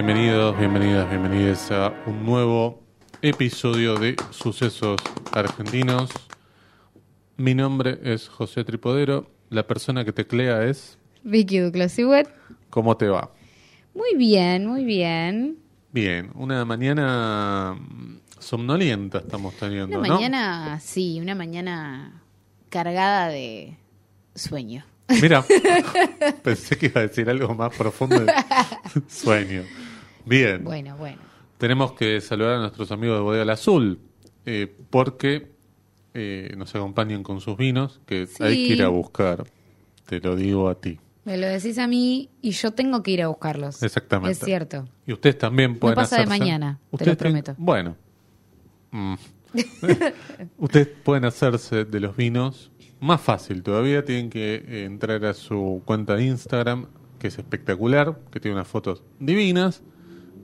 [0.00, 2.80] Bienvenidos, bienvenidas, bienvenidas a un nuevo
[3.20, 5.00] episodio de Sucesos
[5.32, 6.10] Argentinos.
[7.36, 9.28] Mi nombre es José Tripodero.
[9.50, 11.00] La persona que teclea es.
[11.24, 12.28] Vicky Douglas Hewitt.
[12.70, 13.32] ¿Cómo te va?
[13.92, 15.58] Muy bien, muy bien.
[15.90, 17.76] Bien, una mañana
[18.38, 20.14] somnolienta estamos teniendo, Una ¿no?
[20.14, 22.22] mañana, sí, una mañana
[22.68, 23.76] cargada de
[24.36, 24.84] sueño.
[25.20, 25.44] Mira,
[26.44, 28.20] pensé que iba a decir algo más profundo.
[28.20, 28.32] de
[29.08, 29.64] Sueño.
[30.28, 30.64] Bien.
[30.64, 31.18] Bueno, bueno.
[31.58, 33.98] Tenemos que saludar a nuestros amigos de Bodega El Azul,
[34.46, 35.50] eh, porque
[36.14, 38.42] eh, nos acompañan con sus vinos, que Sí.
[38.42, 39.44] hay que ir a buscar.
[40.06, 40.98] Te lo digo a ti.
[41.24, 43.82] Me lo decís a mí y yo tengo que ir a buscarlos.
[43.82, 44.32] Exactamente.
[44.32, 44.88] Es cierto.
[45.06, 47.54] Y ustedes también pueden pasa de hacerse- mañana, te lo prometo.
[47.58, 47.96] Bueno.
[48.90, 49.14] Mm.
[50.58, 52.70] ustedes pueden hacerse de los vinos
[53.00, 54.04] más fácil todavía.
[54.04, 56.86] Tienen que eh, entrar a su cuenta de Instagram,
[57.18, 59.82] que es espectacular, que tiene unas fotos divinas.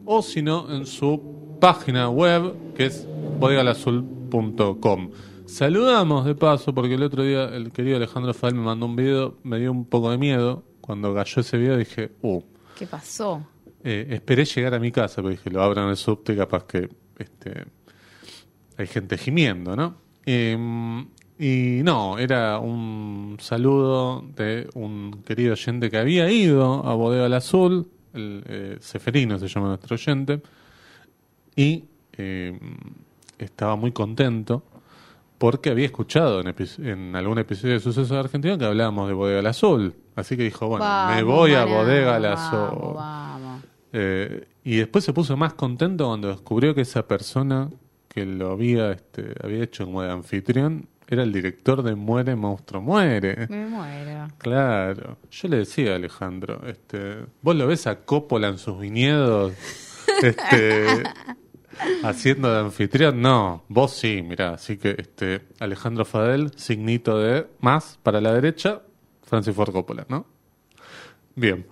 [0.04, 3.06] O si no, en su página web, que es
[3.38, 5.10] bodegalazul.com.
[5.46, 9.38] Saludamos de paso, porque el otro día el querido Alejandro Fael me mandó un video,
[9.42, 10.64] me dio un poco de miedo.
[10.80, 12.42] Cuando cayó ese video dije, uh,
[12.78, 13.46] ¿Qué pasó?
[13.82, 16.88] eh, esperé llegar a mi casa, porque dije, lo abran el subte, capaz que
[17.18, 17.64] este,
[18.76, 19.96] hay gente gimiendo, ¿no?
[20.26, 20.56] Eh,
[21.38, 27.34] y no, era un saludo de un querido oyente que había ido a Bodega al
[27.34, 30.40] Azul, el eh, Seferino se llama nuestro oyente,
[31.56, 32.58] y eh,
[33.38, 34.62] estaba muy contento
[35.38, 39.46] porque había escuchado en, algún episodio de Sucesos de Argentina que hablábamos de Bodega al
[39.46, 39.94] Azul.
[40.16, 42.94] Así que dijo, bueno, me voy a Bodega al Azul.
[42.94, 43.62] Vamos.
[43.92, 47.68] Eh, y después se puso más contento cuando descubrió que esa persona
[48.08, 52.82] que lo había, este, había hecho como de anfitrión era el director de Muere, Monstruo
[52.82, 53.46] Muere.
[53.48, 54.28] Me muero.
[54.38, 55.18] Claro.
[55.30, 59.52] Yo le decía a Alejandro, este, ¿vos lo ves a Coppola en sus viñedos
[60.22, 61.02] este,
[62.02, 63.22] haciendo de anfitrión?
[63.22, 64.54] No, vos sí, mirá.
[64.54, 68.82] Así que este, Alejandro Fadel, signito de más para la derecha,
[69.22, 70.26] Francis Ford Coppola, ¿no?
[71.34, 71.66] Bien.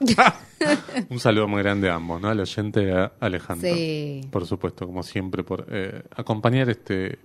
[1.10, 2.28] Un saludo muy grande a ambos, ¿no?
[2.28, 3.68] Al oyente a Alejandro.
[3.68, 4.22] Sí.
[4.30, 7.18] Por supuesto, como siempre, por eh, acompañar este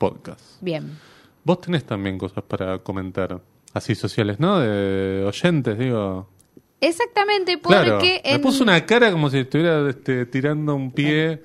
[0.00, 0.60] podcast.
[0.60, 0.98] Bien.
[1.44, 3.40] Vos tenés también cosas para comentar,
[3.72, 4.58] así sociales, ¿no?
[4.58, 6.28] De oyentes, digo.
[6.80, 11.42] Exactamente, porque Claro, me puso una cara como si estuviera este, tirando un pie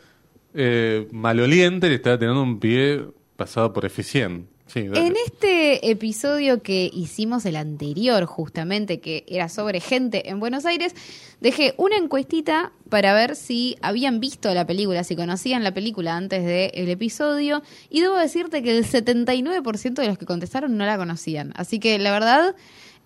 [0.53, 3.05] eh, maloliente y le estaba tirando un pie
[3.35, 4.54] pasado por eficiente.
[4.67, 4.79] Sí.
[4.79, 10.95] En este episodio que hicimos el anterior, justamente, que era sobre gente en Buenos Aires,
[11.39, 16.43] dejé una encuestita para ver si habían visto la película, si conocían la película antes
[16.43, 21.53] del episodio, y debo decirte que el 79% de los que contestaron no la conocían.
[21.55, 22.55] Así que la verdad,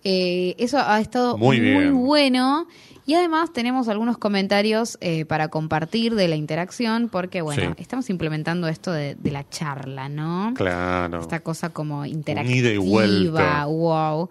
[0.02, 2.68] eh, eso ha estado Muy bueno.
[3.10, 7.82] Y además tenemos algunos comentarios eh, para compartir de la interacción, porque bueno, Sí.
[7.82, 10.52] estamos implementando esto de, de la charla, ¿no?
[10.54, 11.18] Claro.
[11.20, 13.64] esta cosa como ida y interactiva, vuelta.
[13.64, 14.28] wow.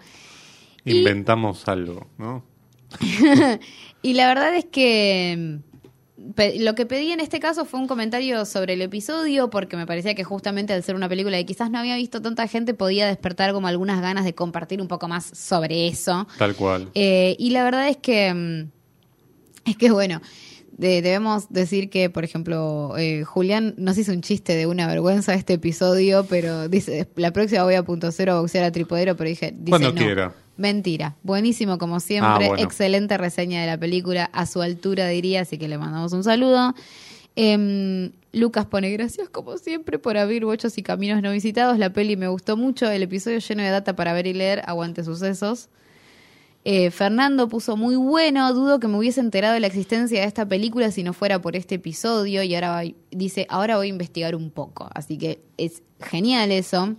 [0.86, 2.46] y- Inventamos algo, ¿no?
[4.02, 5.60] Y la verdad es que
[6.60, 10.16] lo que pedí en este caso fue un comentario sobre el episodio, porque me parecía
[10.16, 13.54] que justamente al ser una película que quizás no había visto tanta gente, podía despertar
[13.54, 16.28] como algunas ganas de compartir un poco más sobre eso.
[16.38, 16.90] Tal cual.
[16.96, 20.22] Eh, y la verdad es que mm, es que bueno,
[20.72, 25.34] de- debemos decir que, por ejemplo, eh, Julián nos hizo un chiste de una vergüenza
[25.34, 29.30] este episodio, pero dice, la próxima voy a punto cero a boxear a tripodero, pero
[29.30, 30.02] dije, dice Cuando no.
[30.02, 30.34] quiera.
[30.60, 32.62] Mentira, buenísimo como siempre, Ah, bueno.
[32.64, 36.74] excelente reseña de la película, a su altura diría, así que le mandamos un saludo.
[37.38, 41.78] Em, Lucas pone gracias como siempre por abrir bochos y caminos no visitados.
[41.80, 45.04] La peli me gustó mucho, el episodio lleno de data para ver y leer, aguante
[45.06, 45.70] sucesos.
[46.66, 50.46] Eh, Fernando puso muy bueno, dudo que me hubiese enterado de la existencia de esta
[50.46, 54.36] película si no fuera por este episodio y ahora va- dice, ahora voy a investigar
[54.36, 54.90] un poco.
[54.94, 56.96] Así que es genial eso.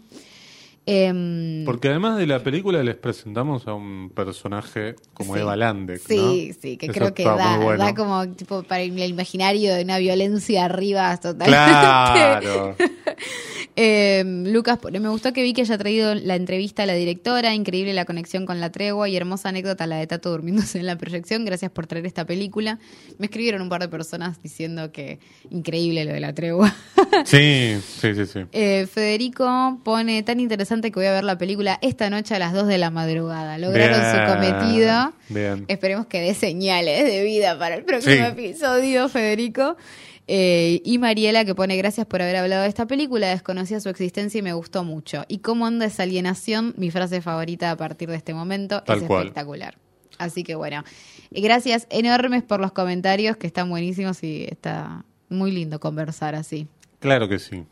[0.93, 5.41] Em, Porque además de la película les presentamos a un personaje como Sí.
[5.41, 6.55] Eva Landek, Sí, ¿no?
[6.61, 7.85] sí, que Eso creo que da, bueno.
[7.85, 11.51] da como tipo para el imaginario de una violencia arriba totalmente.
[12.51, 12.77] Claro.
[13.83, 17.95] Eh, Lucas, me gustó que vi que haya traído la entrevista a la directora, increíble
[17.95, 21.47] la conexión con la tregua y hermosa anécdota la de Tato durmiéndose en la proyección.
[21.47, 22.79] Gracias por traer esta película.
[23.17, 25.19] Me escribieron un par de personas diciendo que
[25.49, 26.75] increíble lo de la tregua.
[27.25, 28.41] Sí, sí, sí, sí.
[28.53, 32.53] Eh, Federico pone tan interesante que voy a ver la película esta noche a las
[32.53, 33.59] 2 de la madrugada.
[33.59, 35.13] Lograron su cometido.
[35.29, 35.65] Bien.
[35.67, 38.21] Esperemos que dé señales de vida para el próximo Sí.
[38.23, 39.77] episodio, Federico.
[40.27, 44.39] Eh, y Mariela que pone gracias por haber hablado de esta película, desconocía su existencia
[44.39, 45.25] y me gustó mucho.
[45.29, 49.05] Y cómo anda esa alienación, mi frase favorita a partir de este momento, Tal es
[49.05, 49.23] cual.
[49.27, 49.77] espectacular.
[50.19, 50.85] Así que bueno,
[51.33, 56.69] eh, gracias enormes por los comentarios que están buenísimos y está muy lindo conversar así.
[57.01, 57.65] Claro que sí.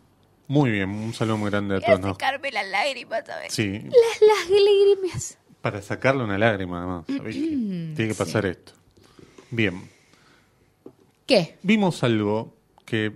[0.48, 2.00] Muy bien, un saludo muy grande a todos.
[2.00, 2.08] ¿no?
[2.14, 3.52] Sacarme las lágrimas, ¿sabes?
[3.52, 3.82] Sí, Las,
[4.22, 5.38] las lágrimas.
[5.60, 7.04] para sacarle una lágrima además.
[7.34, 8.72] Tiene que pasar esto.
[9.50, 9.78] Bien,
[11.28, 11.58] ¿Qué?
[11.62, 13.12] vimos algo que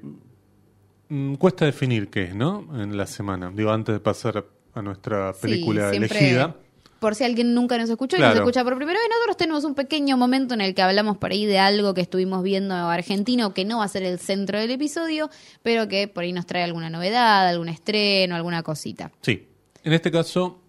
[1.09, 2.69] mm, cuesta definir qué es, ¿no?
[2.81, 3.50] En la semana.
[3.53, 4.44] Digo, antes de pasar
[4.75, 6.56] a nuestra película Sí, siempre- elegida.
[7.00, 8.35] Por si alguien nunca nos escuchó y Claro.
[8.37, 11.32] nos escucha por primera vez, nosotros tenemos un pequeño momento en el que hablamos por
[11.32, 14.70] ahí de algo que estuvimos viendo argentino, que no va a ser el centro del
[14.70, 15.29] episodio,
[15.64, 19.11] pero que por ahí nos trae alguna novedad, algún estreno, alguna cosita.
[19.20, 19.49] Sí.
[19.82, 20.61] En este caso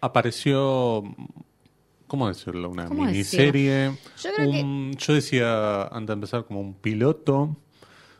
[0.00, 1.02] apareció,
[2.10, 2.68] ¿cómo decirlo?
[2.70, 3.92] Una ¿Cómo miniserie.
[4.20, 7.56] Yo creo que- un- yo decía antes de empezar como un piloto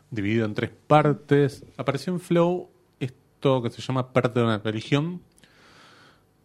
[0.09, 1.65] dividido en tres partes.
[1.75, 2.69] Apareció en Flow
[3.01, 5.21] esto que se llama Parte de una religión,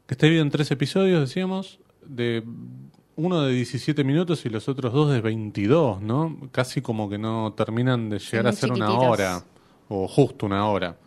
[0.06, 2.42] que está dividido en tres episodios, decíamos, de
[3.14, 6.36] uno de 17 minutos y los otros dos de 22, ¿no?
[6.52, 9.44] Casi como que no terminan de llegar muy a ser una hora,
[9.88, 10.98] o justo una hora.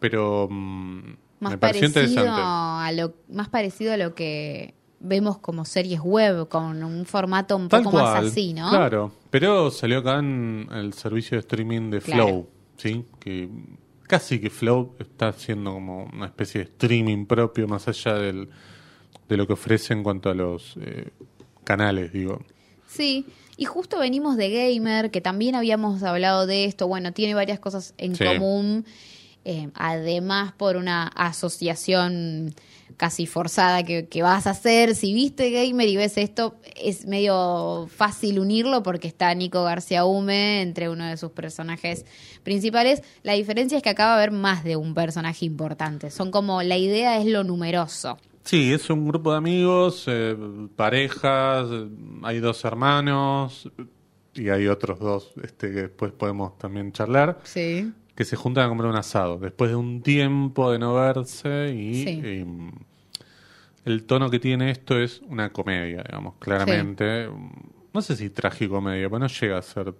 [0.00, 0.98] Pero mm,
[1.40, 2.42] Más me pareció parecido, interesante.
[2.44, 7.68] a lo, más parecido a lo que vemos como series web, con un formato un
[7.68, 8.70] Tal poco cual, más así, ¿no?
[8.70, 12.24] Claro, pero salió acá en el servicio de streaming de Claro.
[12.26, 13.04] Flow, ¿sí?
[13.18, 13.48] Que
[14.06, 18.48] casi que Flow está haciendo como una especie de streaming propio, más allá del,
[19.28, 21.10] de lo que ofrece en cuanto a los eh,
[21.64, 22.40] canales, digo.
[22.86, 23.24] Sí,
[23.56, 26.86] y justo venimos de Gamer, que también habíamos hablado de esto.
[26.88, 28.24] Bueno, tiene varias cosas en Sí.
[28.24, 28.84] común.
[29.44, 32.54] Eh, además, por una asociación
[32.96, 34.94] casi forzada que, que vas a hacer.
[34.94, 40.62] Si viste Gamer y ves esto, es medio fácil unirlo porque está Nico García Hume
[40.62, 42.04] entre uno de sus personajes
[42.42, 43.02] principales.
[43.22, 46.10] La diferencia es que acaba de haber más de un personaje importante.
[46.10, 48.18] Son como, la idea es lo numeroso.
[48.44, 50.36] Sí, es un grupo de amigos, eh,
[50.74, 51.88] parejas, eh,
[52.22, 53.70] hay dos hermanos
[54.34, 57.38] y hay otros dos este, que después podemos también charlar.
[57.44, 57.92] Sí.
[58.14, 61.94] Que se juntan a comer un asado después de un tiempo de no verse y
[62.04, 62.20] Sí.
[62.22, 62.46] eh,
[63.84, 67.28] el tono que tiene esto es una comedia, digamos, claramente.
[67.94, 69.92] No sé si tragicomedia, pero no llega a ser.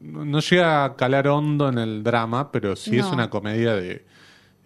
[0.00, 4.04] No llega a calar hondo en el drama, pero sí es una comedia de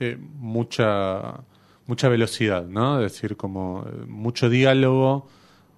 [0.01, 1.41] eh, mucha
[1.87, 3.01] mucha velocidad, ¿no?
[3.01, 5.29] Es decir, como eh, mucho diálogo,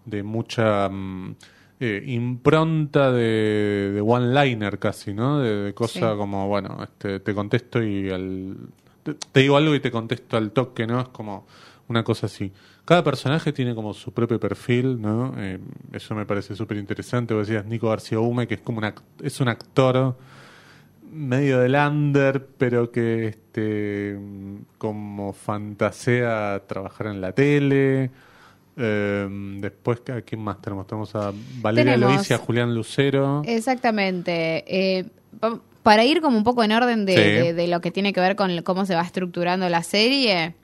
[0.07, 1.37] de mucha mm,
[1.81, 5.39] eh, impronta de, de one-liner casi, ¿no?
[5.41, 6.17] De, de cosa Sí.
[6.17, 8.57] como, bueno, este, te contesto y al...
[9.03, 11.01] Te, te digo algo y te contesto al toque, ¿no?
[11.01, 11.47] Es como
[11.89, 12.53] una cosa así.
[12.85, 15.35] Cada personaje tiene como su propio perfil, ¿no?
[15.37, 15.59] Eh,
[15.93, 17.35] eso me parece súper interesante.
[17.35, 20.17] Vos decías Nico García Hume, que es como un act- es un actor
[21.11, 24.19] medio del under, pero que este
[24.79, 28.11] como fantasea trabajar en la tele.
[28.79, 29.29] Eh,
[29.61, 30.87] después, ¿a quién más tenemos?
[30.87, 33.43] Tenemos a Valeria Tenemos- Lois y a Julián Lucero.
[33.45, 34.65] Exactamente.
[34.67, 35.05] Eh,
[35.41, 37.21] pa- para ir como un poco en orden de, Sí.
[37.21, 40.55] de- de lo que tiene que ver con cómo se va estructurando la serie,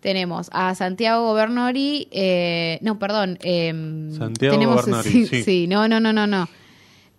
[0.00, 3.72] tenemos a Santiago Gobernori, eh, no, perdón, eh,
[4.16, 5.66] Santiago tenemos, Gobernori, sí, sí.
[5.66, 6.48] no, no, no, no, no.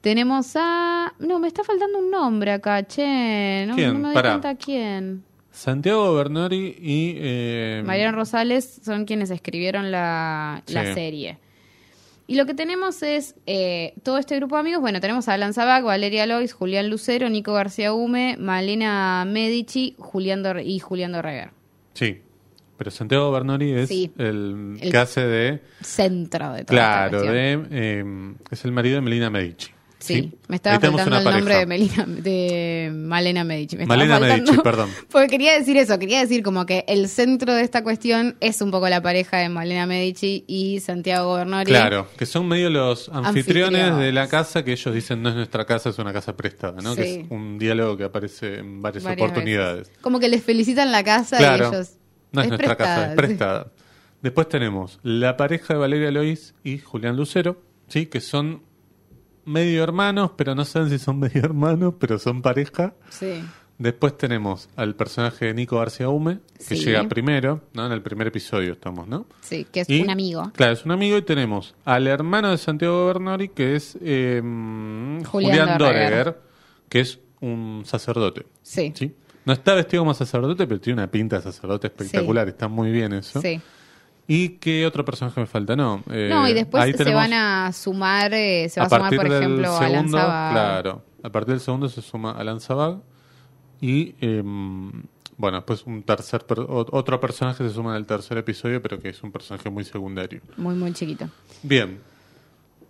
[0.01, 3.93] Tenemos a, no, me está faltando un nombre acá, che, no, ¿Quién?
[3.93, 5.23] no me doy cuenta quién.
[5.55, 7.15] Santiago Bernori y...
[7.17, 11.38] Eh, Mariano Rosales son quienes escribieron la, la serie.
[12.27, 14.81] Y lo que tenemos es eh, todo este grupo de amigos.
[14.81, 20.43] Bueno, tenemos a Alan Sabac, Valeria Lois, Julián Lucero, Nico García Hume, Malena Medici Julián
[20.43, 21.51] Dor- y Julián Dorreguer.
[21.93, 22.19] Sí,
[22.77, 24.12] pero Santiago Bernori es Sí.
[24.17, 25.62] el, El- que hace de...
[25.81, 28.03] Centro de esta Claro, de, eh,
[28.51, 29.69] es el marido de Melina Medici.
[29.99, 31.65] Sí, me estaba faltando el nombre de.
[31.65, 33.77] Melina, de Malena Medici.
[33.77, 34.89] Me Malena Medici, perdón.
[35.11, 38.71] Porque quería decir eso, quería decir como que el centro de esta cuestión es un
[38.71, 41.65] poco la pareja de Malena Medici y Santiago Gobernori.
[41.65, 43.97] Claro, que son medio los anfitriones, Anfitriones.
[44.05, 46.95] de la casa que ellos dicen no es nuestra casa, es una casa prestada, ¿no?
[46.95, 49.87] Que es un diálogo que aparece en varias, varias oportunidades.
[49.87, 49.97] veces.
[50.01, 51.91] Como que les felicitan la casa Claro, y ellos.
[52.31, 53.15] no es, nuestra casa, es sí.
[53.17, 53.71] prestada.
[54.21, 58.07] Después tenemos la pareja de Valeria Lois y Julián Lucero, ¿sí?
[58.07, 58.61] Que son
[59.45, 62.93] medio hermanos, pero no saben si son medio hermanos, pero son pareja.
[63.09, 63.43] Sí.
[63.77, 66.85] Después tenemos al personaje de Nico García Hume, que Sí.
[66.85, 67.85] llega primero, ¿no?
[67.85, 69.25] En el primer episodio estamos, ¿no?
[69.41, 70.49] Sí, que es Y- un amigo.
[70.55, 75.25] Claro, es un amigo y tenemos al hermano de Santiago Bernori, que es eh, Julián,
[75.25, 76.39] Julián Doreger, Doreger.
[76.87, 78.45] que es un sacerdote.
[78.61, 78.93] Sí.
[78.95, 79.13] ¿sí?
[79.43, 83.11] No está vestido como sacerdote, pero tiene una pinta de sacerdote espectacular, está muy bien
[83.13, 83.41] eso.
[83.41, 83.59] Sí.
[84.27, 85.75] ¿Y qué otro personaje me falta?
[85.75, 88.89] No, eh, no, y después ahí se van a sumar, eh, se va a, a
[88.89, 90.51] sumar, por ejemplo, Alan segundo, Sabag.
[90.51, 92.98] claro, a partir del segundo se suma Alan Sabag
[93.82, 94.41] y eh,
[95.38, 99.22] bueno, después un tercer otro personaje se suma en el tercer episodio, pero que es
[99.22, 100.41] un personaje muy secundario.
[100.58, 101.29] Muy, muy chiquito.
[101.62, 102.00] Bien,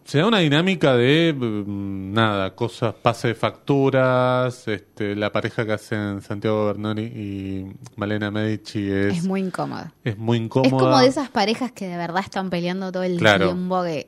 [0.05, 5.73] se da una dinámica de mm, nada, cosas, pase de facturas, este, la pareja que
[5.73, 9.91] hacen Santiago Bernoni y Malena Medici es, Es muy incómoda.
[10.03, 10.67] es muy incómoda.
[10.67, 13.47] Es como de esas parejas que de verdad están peleando todo el Claro.
[13.47, 13.83] tiempo.
[13.83, 14.07] Que...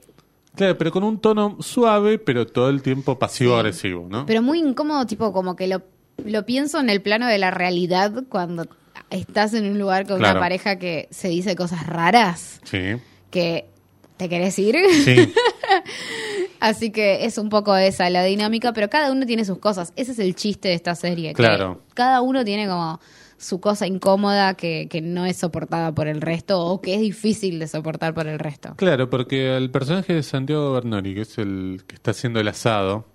[0.55, 4.25] Claro, pero con un tono suave, pero todo el tiempo pasivo-agresivo, ¿no?
[4.25, 5.81] Pero muy incómodo, tipo como que lo,
[6.25, 8.67] lo pienso en el plano de la realidad cuando
[9.09, 10.33] estás en un lugar con Claro.
[10.33, 12.97] una pareja que se dice cosas raras, Sí,
[13.29, 13.69] que
[14.17, 14.75] te querés ir.
[15.05, 15.31] sí,
[16.59, 19.93] Así que es un poco esa la dinámica, pero cada uno tiene sus cosas.
[19.95, 21.29] Ese es el chiste de esta serie.
[21.29, 21.81] que Claro.
[21.93, 22.99] cada uno tiene como
[23.37, 27.59] su cosa incómoda que, que no es soportada por el resto o que es difícil
[27.59, 28.73] de soportar por el resto.
[28.75, 33.05] claro, porque el personaje de Santiago Bernoni, que es el que está haciendo el asado,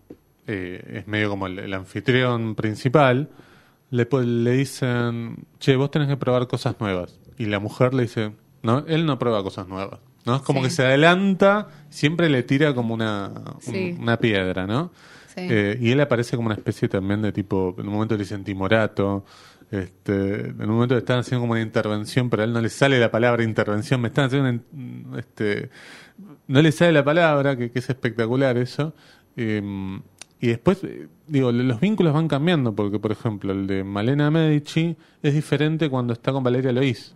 [0.46, 3.30] eh, es medio como el, el anfitrión principal,
[3.90, 7.18] le, le dicen, che, vos tenés que probar cosas nuevas.
[7.36, 8.30] Y la mujer le dice,
[8.62, 9.98] no, él no prueba cosas nuevas.
[10.24, 10.36] ¿No?
[10.36, 10.66] Es como Sí.
[10.66, 13.30] que se adelanta, siempre le tira como una,
[13.66, 14.92] un- una piedra, ¿no?
[15.34, 15.46] Sí.
[15.48, 18.44] Eh, y él aparece como una especie también de tipo, en un momento le dicen
[18.44, 19.24] timorato,
[19.70, 22.68] este, en un momento le están haciendo como una intervención, pero a él no le
[22.68, 25.70] sale la palabra intervención, me están haciendo una este,
[26.46, 28.94] no le sale la palabra, que, que es espectacular eso.
[29.36, 29.62] Eh,
[30.40, 34.96] y después, eh, digo, los vínculos van cambiando, porque por ejemplo, el de Malena Medici
[35.22, 37.14] es diferente cuando está con Valeria Lois,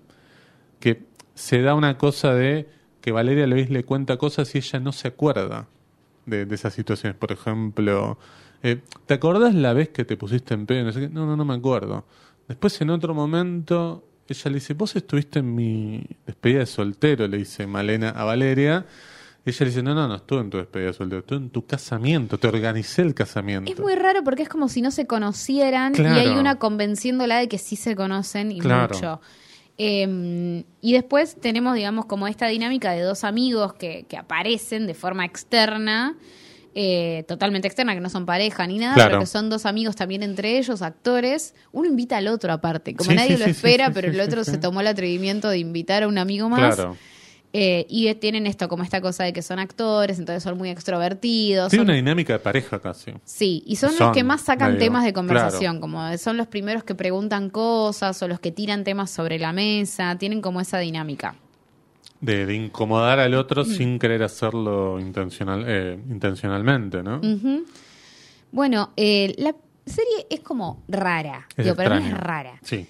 [0.81, 1.03] que
[1.35, 2.67] se da una cosa de
[3.07, 5.69] que Valeria Lois le cuenta cosas y ella no se acuerda
[6.25, 7.17] de, de esas situaciones.
[7.17, 8.19] Por ejemplo,
[8.65, 10.91] eh, ¿te acordás la vez que te pusiste en pedo?
[10.91, 12.05] No, no, no, no me acuerdo.
[12.49, 17.37] Después, en otro momento, ella le dice, vos estuviste en mi despedida de soltero, le
[17.37, 18.85] dice Malena a Valeria.
[19.45, 21.65] Ella le dice, no, no, no estuve en tu despedida de soltero, estuve en tu
[21.65, 23.71] casamiento, te organicé el casamiento.
[23.71, 26.17] Es muy raro porque es como si no se conocieran Claro.
[26.17, 28.97] y hay una convenciéndola de que sí se conocen y Claro.
[28.97, 29.21] mucho.
[29.79, 34.95] Eh, y después tenemos, digamos, como esta dinámica de dos amigos que, que aparecen de
[34.95, 36.17] forma externa,
[36.75, 39.11] eh, totalmente externa, que no son pareja ni nada, Claro.
[39.13, 41.55] pero que son dos amigos también entre ellos, actores.
[41.73, 44.45] Uno invita al otro aparte, como Sí, nadie sí, lo sí, espera, pero el otro
[44.45, 46.75] se tomó el atrevimiento de invitar a un amigo más.
[46.77, 46.97] Claro.
[47.53, 51.71] Eh, y tienen esto, como esta cosa de que son actores, entonces son muy extrovertidos.
[51.71, 53.13] Tiene son- una dinámica de pareja casi.
[53.25, 56.49] Sí, y son, Son los que más sacan medio- temas de conversación, como son los
[56.49, 60.79] primeros que preguntan cosas o los que tiran temas sobre la mesa, tienen como esa
[60.81, 61.35] dinámica.
[62.21, 63.67] De, de incomodar al otro Mm.
[63.67, 67.21] sin querer hacerlo intencional, eh, intencionalmente, ¿no?
[68.53, 72.59] Bueno, eh, la serie es como rara, Es Digo, para mí es rara.
[72.63, 72.87] Sí.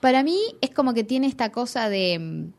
[0.00, 2.52] Para mí es como que tiene esta cosa de mm,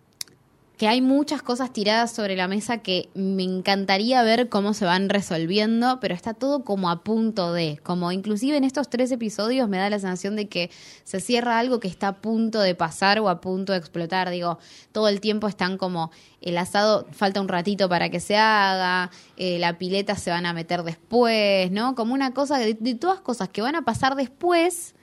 [0.82, 5.10] que hay muchas cosas tiradas sobre la mesa que me encantaría ver cómo se van
[5.10, 9.78] resolviendo, pero está todo como a punto de, como inclusive en estos tres episodios me
[9.78, 10.72] da la sensación de que
[11.04, 14.58] se cierra algo que está a punto de pasar o a punto de explotar, digo,
[14.92, 16.10] todo el tiempo están como
[16.42, 20.54] el asado falta un ratito para que se haga, eh, la pileta se van a
[20.54, 21.94] meter después, ¿no?
[21.94, 24.96] Como una cosa de, de todas cosas que van a pasar después,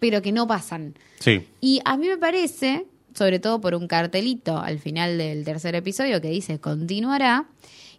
[0.00, 0.98] pero que no pasan.
[1.20, 1.48] Sí.
[1.62, 6.20] Y a mí me parece, sobre todo por un cartelito al final del tercer episodio
[6.20, 7.46] que dice continuará,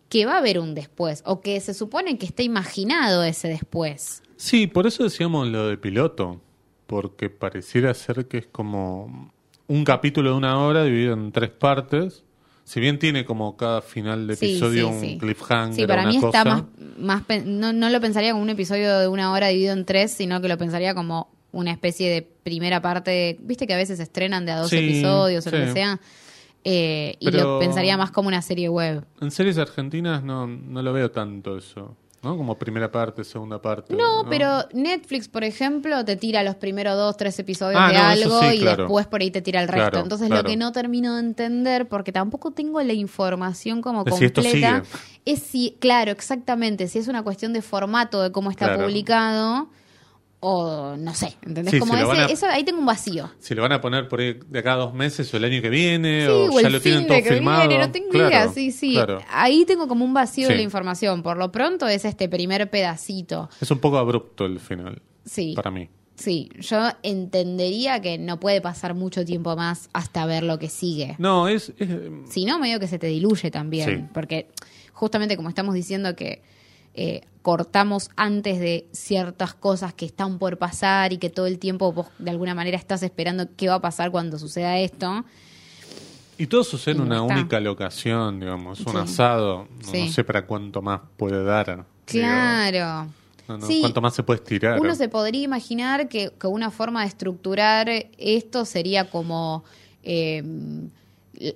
[0.10, 4.22] que va a haber un después, o que se supone que está imaginado ese después.
[4.38, 6.42] Sí, por eso decíamos lo de piloto,
[6.88, 9.32] porque pareciera ser que es como
[9.68, 12.24] un capítulo de una hora dividido en tres partes.
[12.66, 15.18] Si bien tiene como cada final de episodio sí, un sí.
[15.20, 16.38] cliffhanger Sí, para una mí cosa.
[16.40, 16.64] está más,
[16.98, 20.42] más no, no lo pensaría como un episodio de una hora dividido en tres, sino
[20.42, 24.52] que lo pensaría como una especie de primera parte, viste que a veces estrenan de
[24.52, 26.00] a dos Sí, episodios o lo que sea,
[26.64, 29.04] eh, y lo pensaría más como una serie web.
[29.22, 32.36] En series argentinas no, no lo veo tanto eso, ¿no?
[32.38, 33.96] Como primera parte, segunda parte.
[33.96, 38.04] No, pero Netflix, por ejemplo, te tira los primeros dos, tres episodios Ah, de no,
[38.04, 38.84] algo sí, y claro.
[38.84, 39.92] después por ahí te tira el resto.
[39.92, 40.42] Claro, Entonces claro.
[40.44, 44.84] lo que no termino de entender, porque tampoco tengo la información como completa,
[45.24, 49.70] es si, claro, exactamente, si es una cuestión de formato de cómo está publicado
[50.42, 51.72] o no sé, ¿entendés?
[51.72, 53.32] Sí, como si ese, a- eso, ahí tengo un vacío.
[53.40, 55.62] Si lo van a poner por ahí de acá a dos meses o el año
[55.62, 57.68] que viene, Sí, o, o ya lo tienen todo filmado.
[57.68, 58.94] viene, no tengo Claro, idea, sí, sí.
[58.94, 59.20] claro.
[59.32, 61.24] Ahí tengo como un vacío de la información.
[61.24, 63.50] Por lo pronto es este primer pedacito.
[63.60, 65.54] Es un poco abrupto el final, Sí.
[65.56, 65.90] para mí.
[66.18, 71.16] Sí, yo entendería que no puede pasar mucho tiempo más hasta ver lo que sigue.
[71.18, 71.90] No, es, es-
[72.30, 74.10] Si no, medio que se te diluye también.
[74.14, 74.48] Porque
[74.94, 76.42] justamente como estamos diciendo que
[76.96, 81.92] eh, cortamos antes de ciertas cosas que están por pasar y que todo el tiempo
[81.94, 85.24] vos de alguna manera estás esperando qué va a pasar cuando suceda esto.
[86.38, 87.34] Y todo sucede en una está.
[87.34, 88.98] única locación, digamos, un Sí.
[88.98, 89.68] asado.
[89.84, 90.06] No, Sí.
[90.08, 91.86] no sé para cuánto más puede dar.
[92.06, 93.10] Claro.
[93.48, 93.80] No, no, Sí.
[93.82, 94.80] ¿Cuánto más se puede estirar?
[94.82, 97.88] Uno se podría imaginar que, que una forma de estructurar
[98.18, 99.64] esto sería como,
[100.04, 100.44] eh,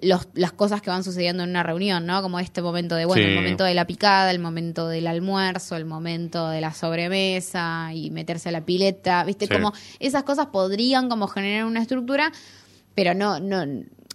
[0.01, 2.21] los- las cosas que van sucediendo en una reunión, ¿no?
[2.21, 3.29] Como este momento de, bueno, Sí.
[3.29, 8.09] el momento de la picada, el momento del almuerzo, el momento de la sobremesa y
[8.11, 9.47] meterse a la pileta, ¿viste?
[9.47, 9.53] Sí.
[9.53, 12.31] Como esas cosas podrían como generar una estructura,
[12.95, 13.65] pero no, no,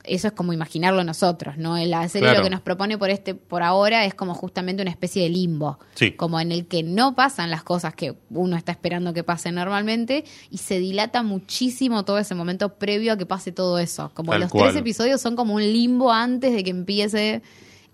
[0.05, 1.77] eso es como imaginarlo nosotros, ¿no?
[1.79, 2.39] La serie Claro.
[2.41, 5.79] lo que nos propone por este, por ahora es como justamente una especie de limbo.
[5.95, 6.13] Sí.
[6.13, 10.25] Como en el que no pasan las cosas que uno está esperando que pasen normalmente
[10.51, 14.11] y se dilata muchísimo todo ese momento previo a que pase todo eso.
[14.15, 14.65] Como Tal los cual.
[14.71, 17.43] tres episodios son como un limbo antes de que empiece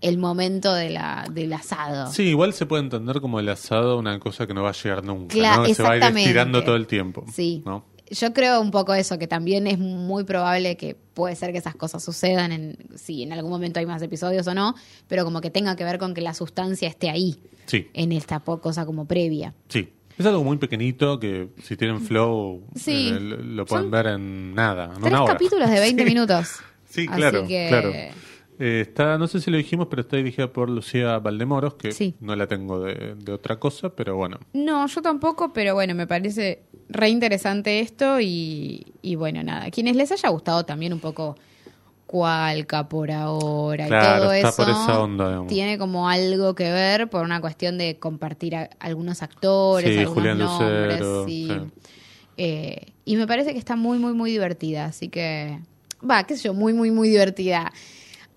[0.00, 2.11] el momento de la, del asado.
[2.11, 5.05] Sí, igual se puede entender como el asado una cosa que no va a llegar
[5.05, 5.64] nunca, Cla- ¿no?
[5.64, 7.26] Que se va a ir estirando todo el tiempo.
[7.31, 7.62] Sí.
[7.67, 7.85] ¿no?
[8.11, 11.76] Yo creo un poco eso, que también es muy probable que puede ser que esas
[11.76, 14.75] cosas sucedan, en, si en algún momento hay más episodios o no,
[15.09, 18.40] pero como que tenga que ver con que la sustancia esté ahí, Sí, en esta
[18.40, 19.55] cosa como previa.
[19.69, 19.93] sí.
[20.19, 23.09] Es algo muy pequeñito que si tienen flow Sí.
[23.09, 25.33] eh, lo, lo pueden Son ver en nada, en Tres una hora.
[25.33, 26.09] capítulos de 20 Sí.
[26.11, 26.49] minutos.
[26.90, 27.93] Sí, Así claro, que- claro.
[28.61, 32.14] Eh, está, no sé si lo dijimos, pero está dirigida por Lucía Valdemoros, que Sí.
[32.21, 34.38] no la tengo de, de otra cosa, pero bueno.
[34.52, 39.71] No, yo tampoco, pero bueno, me parece re interesante esto y, y bueno, nada.
[39.71, 41.37] Quienes les haya gustado también un poco
[42.07, 45.47] Cualca por ahora Claro, y todo está eso, por esa onda, digamos.
[45.47, 50.14] tiene como algo que ver por una cuestión de compartir a- algunos actores, Sí, algunos
[50.14, 51.00] Julián nombres.
[51.00, 51.49] Lucero, sí.
[52.37, 55.61] Eh, y me parece que está muy, muy, muy divertida, así que,
[56.09, 57.73] va, qué sé yo, muy, muy, muy divertida.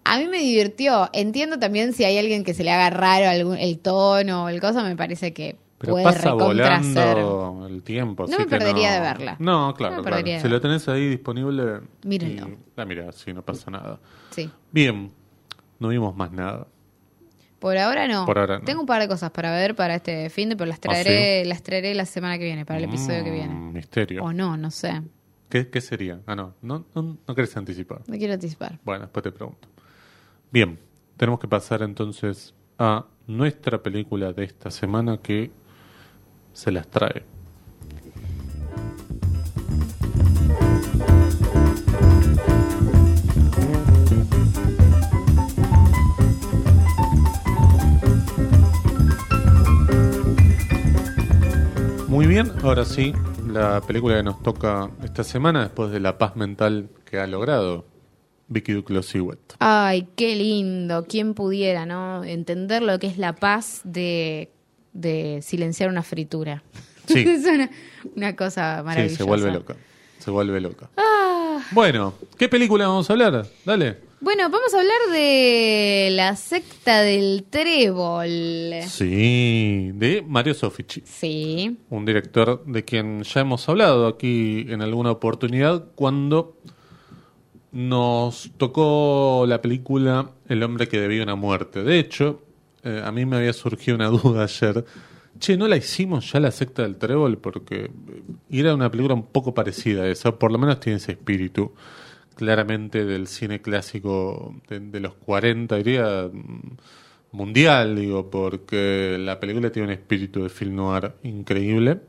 [0.06, 1.10] A mí me divirtió.
[1.14, 4.60] Entiendo también si hay alguien que se le haga raro algún, el tono o el
[4.60, 8.24] cosa, me parece que Pero puede pasa volando el tiempo.
[8.24, 9.36] No así me que perdería no- de verla.
[9.40, 10.18] No, claro, No me claro.
[10.18, 11.82] perdería de Si lo tenés ahí disponible.
[12.04, 12.48] Mírenlo.
[12.50, 14.00] y- Ah, mira, sí, no pasa nada.
[14.32, 14.50] Sí.
[14.72, 15.12] Bien,
[15.80, 16.68] no vimos más nada.
[17.60, 18.26] Por ahora no.
[18.26, 18.66] Por ahora no.
[18.66, 21.63] Tengo un par de cosas para ver para este fin de, pero las traeré, las
[21.63, 23.54] traeré la semana que viene, para el episodio que Mm, viene.
[23.56, 24.24] Misterio.
[24.26, 25.02] O no, no sé.
[25.48, 26.20] ¿Qué, qué sería?
[26.28, 28.02] Ah, no, no, no, no querés anticipar.
[28.08, 28.80] No quiero anticipar.
[28.84, 29.70] Bueno, después te pregunto.
[30.54, 30.78] Bien,
[31.18, 35.50] tenemos que pasar entonces a nuestra película de esta semana que
[36.54, 37.24] se las trae.
[52.08, 53.12] Muy bien, ahora sí,
[53.48, 57.92] la película que nos toca esta semana después de la paz mental que ha logrado
[58.47, 59.53] Vicky Duclos-Hewitt.
[59.60, 61.06] Ay, qué lindo.
[61.08, 62.23] ¿Quién pudiera, no?
[62.23, 64.49] Entender lo que es la paz de,
[64.93, 66.63] de silenciar una fritura.
[67.08, 67.19] Sí.
[67.27, 67.69] es una,
[68.15, 69.17] una cosa Sí, maravillosa.
[69.17, 69.75] se vuelve loca.
[70.19, 70.89] Se vuelve loca.
[70.97, 73.45] Ah, Bueno, ¿qué película vamos a hablar?
[73.65, 73.97] Dale.
[74.21, 78.84] bueno, vamos a hablar de la secta del trébol.
[78.88, 81.77] Sí, de Mario Sofici, Sí.
[81.89, 86.58] un director de quien ya hemos hablado aquí en alguna oportunidad cuando
[87.74, 91.84] nos tocó la película El hombre que debía una muerte.
[91.84, 92.44] De hecho,
[92.84, 94.86] eh, a mí me había surgido una duda ayer.
[95.40, 97.40] Che, ¿no la hicimos ya la secta del trébol?
[97.40, 97.90] Porque eh,
[98.52, 101.74] era una película un poco parecida a esa, por lo menos tiene ese espíritu
[102.36, 106.78] claramente del cine clásico de, de los 40, diría mm,
[107.32, 112.02] mundial, digo, porque la película tiene un espíritu de film noir increíble,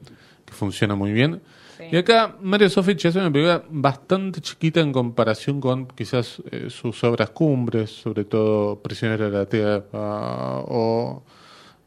[0.44, 1.40] que funciona muy bien.
[1.76, 1.84] Sí.
[1.90, 7.02] Y acá Mario Sofich hace una película bastante chiquita en comparación con quizás eh, sus
[7.04, 11.22] obras cumbres, sobre todo Prisionero de la Tierra o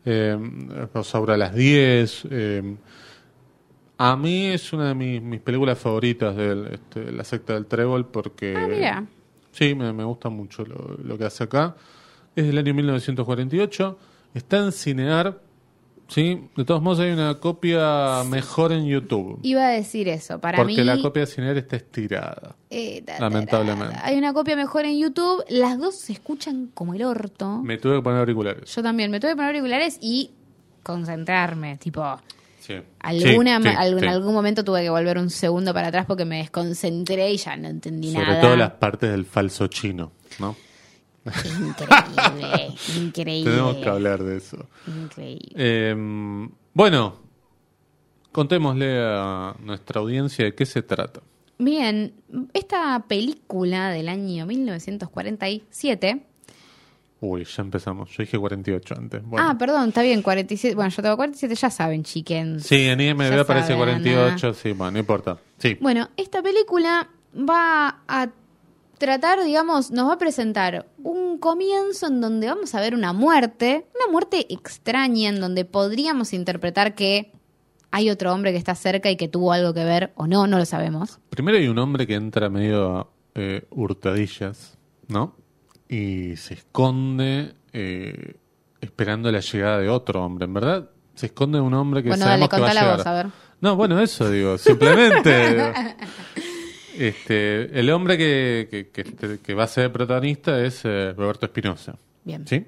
[0.05, 0.37] eh,
[0.93, 2.27] Rosaura a las 10.
[2.31, 2.75] eh,
[3.99, 8.05] a mí es una de mis, mis películas favoritas de este, La secta del trébol
[8.05, 8.53] porque...
[8.55, 9.05] Ah, mira.
[9.51, 11.75] Sí, me, me gusta mucho lo, lo que hace acá.
[12.35, 13.97] Es del año 1948.
[14.35, 15.39] Está en Cinear.
[16.07, 19.39] Sí, de todos modos hay una copia mejor en YouTube.
[19.43, 20.39] Iba a decir eso.
[20.39, 20.83] Para porque mí.
[20.83, 22.55] la copia de Cinear está estirada.
[22.69, 23.93] eh, ta, ta, lamentablemente.
[23.93, 25.43] ta, Hay una copia mejor en YouTube.
[25.49, 27.61] Las dos se escuchan como el orto.
[27.61, 28.73] Me tuve que poner auriculares.
[28.73, 30.31] Yo también me tuve que poner auriculares y
[30.83, 31.77] concentrarme.
[31.77, 32.03] Tipo,
[32.61, 32.75] Sí.
[32.99, 36.25] alguna, Sí, sí, algún- en algún momento tuve que volver un segundo para atrás porque
[36.25, 38.41] me desconcentré y ya no entendí Sobre nada.
[38.41, 40.55] todo las partes del falso chino, ¿no?
[41.59, 43.51] Increíble, increíble.
[43.51, 44.57] Tenemos que hablar de eso.
[44.87, 45.51] Increíble.
[45.55, 45.95] Eh,
[46.73, 47.15] bueno,
[48.31, 51.21] contémosle a nuestra audiencia de qué se trata.
[51.59, 52.13] Bien,
[52.53, 56.21] esta película del año 1947.
[57.19, 58.11] Uy, ya empezamos.
[58.11, 59.23] Yo dije 48 antes.
[59.23, 59.47] Bueno.
[59.49, 60.75] Ah, perdón, está bien, 47.
[60.75, 62.63] Bueno, yo tengo 47, ya saben, chickens.
[62.63, 65.37] sí, en IMDb aparece saben, 48, sí, bueno, no importa.
[65.57, 68.29] Sí, Bueno, esta película va a
[68.97, 73.87] tratar, digamos, nos va a presentar un comienzo en donde vamos a ver una muerte,
[73.95, 77.31] una muerte extraña en donde podríamos interpretar que
[77.91, 80.57] hay otro hombre que está cerca y que tuvo algo que ver o no, no
[80.57, 81.19] lo sabemos.
[81.29, 85.35] primero hay un hombre que entra medio eh, hurtadillas ¿no?
[85.87, 88.35] Y se esconde eh,
[88.81, 90.45] esperando la llegada de otro hombre.
[90.45, 92.97] En verdad, se esconde un hombre que Bueno, sabemos dale, que va a contala llegar.
[92.97, 93.27] vos, a ver.
[93.61, 95.49] No, bueno, eso digo, simplemente.
[95.55, 95.71] digo.
[96.99, 101.45] Este, el hombre que, que, que, este, que va a ser protagonista es eh, Roberto
[101.45, 101.95] Espinosa.
[102.23, 102.47] Bien.
[102.47, 102.65] ¿Sí?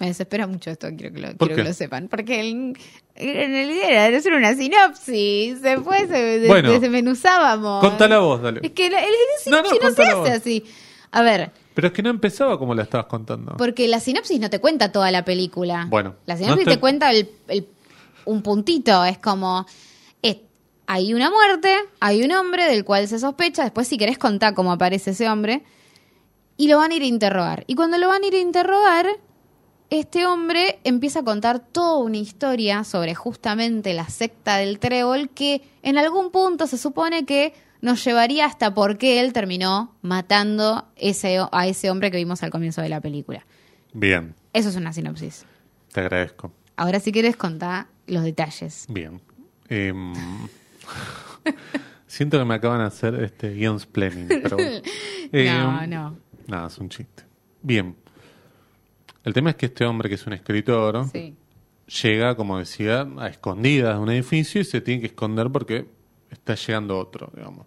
[0.00, 2.08] Me desespera mucho esto, quiero que lo, ¿Por quiero que lo sepan.
[2.08, 2.76] Porque el-
[3.14, 5.62] en realidad era de hacer una sinopsis.
[5.62, 6.72] Después se, Bueno.
[6.80, 7.80] desmenuzábamos.
[7.80, 8.60] Contala vos, dale.
[8.62, 10.28] Es que la- el, el No, no, sinopsis no, se hace vos.
[10.30, 10.64] así.
[11.12, 13.54] A ver, Pero es que no empezaba como la estabas contando.
[13.58, 15.86] porque la sinopsis no te cuenta toda la película.
[15.88, 17.66] Bueno, La no sinopsis te cuenta el- el-
[18.24, 19.04] un puntito.
[19.04, 19.66] Es como.
[20.86, 23.62] Hay una muerte, hay un hombre del cual se sospecha.
[23.62, 25.62] Después, si querés contar cómo aparece ese hombre.
[26.56, 27.64] Y lo van a ir a interrogar.
[27.66, 29.06] Y cuando lo van a ir a interrogar,
[29.90, 35.62] este hombre empieza a contar toda una historia sobre justamente la secta del trébol que
[35.82, 41.38] en algún punto se supone que nos llevaría hasta por qué él terminó matando ese,
[41.50, 43.44] a ese hombre que vimos al comienzo de la película.
[43.92, 45.44] Bien, Eso es una sinopsis.
[45.92, 46.52] te agradezco.
[46.76, 48.86] Ahora si quieres contar los detalles.
[48.88, 49.20] Bien.
[49.68, 50.12] Em,
[52.06, 54.80] siento que me acaban de hacer este guions planning, pero bueno.
[55.32, 56.16] No, Em, no.
[56.46, 57.24] Nada, es un chiste.
[57.62, 57.96] Bien.
[59.24, 61.34] El tema es que este hombre, que es un escritor, Sí.
[62.02, 65.86] llega, como decía, a escondidas de un edificio y se tiene que esconder porque
[66.30, 67.66] está llegando otro, digamos.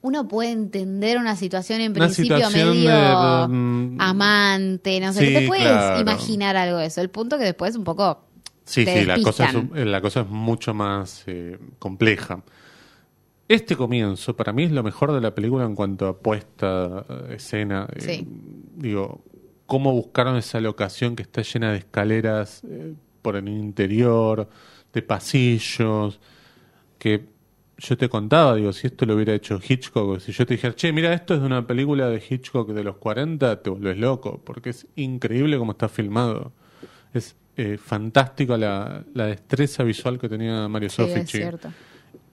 [0.00, 5.26] Uno puede entender una situación en Una principio situación medio de, mm, amante, no sé,
[5.26, 6.00] sí, te puedes claro.
[6.00, 7.00] imaginar algo de eso.
[7.00, 8.24] El punto que después un poco
[8.68, 12.42] Sí, te sí, la cosa, es, la cosa es mucho más eh, compleja.
[13.48, 17.34] Este comienzo para mí es lo mejor de la película en cuanto a puesta, eh,
[17.36, 17.88] escena.
[17.94, 18.28] eh, Sí.
[18.76, 19.24] Digo,
[19.64, 24.48] cómo buscaron esa locación que está llena de escaleras eh, por el interior,
[24.92, 26.20] de pasillos,
[26.98, 27.26] que
[27.78, 30.92] yo te contaba, digo, si esto lo hubiera hecho Hitchcock, si yo te dijera, che,
[30.92, 34.70] mira, esto es de una película de Hitchcock de los 40, te volvés loco, porque
[34.70, 36.52] es increíble cómo está filmado.
[37.14, 41.68] Es eh, fantástico la, la destreza visual que tenía Mario Sí, cierto.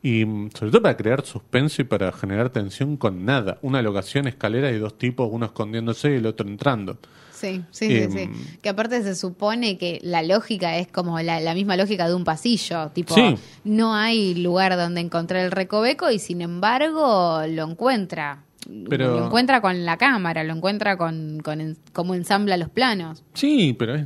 [0.01, 3.57] Y mm, sobre todo para crear suspenso y para generar tensión con nada.
[3.63, 6.99] Una locación, escaleras y dos tipos, uno escondiéndose y el otro entrando.
[7.31, 8.57] Sí, sí, sí, Em, sí.
[8.61, 12.23] Que aparte se supone que la lógica es como la, la misma lógica de un
[12.23, 12.89] pasillo.
[12.91, 13.35] Tipo, Sí.
[13.65, 18.43] no hay lugar donde encontrar el recoveco y sin embargo lo encuentra.
[18.89, 23.23] Pero- Lo encuentra con la cámara, lo encuentra con, con en- cómo ensambla los planos.
[23.35, 24.05] Sí, pero es,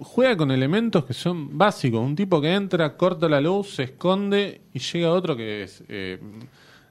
[0.00, 2.00] juega con elementos que son básicos.
[2.00, 6.18] Un tipo que entra, corta la luz, se esconde y llega otro que es, eh,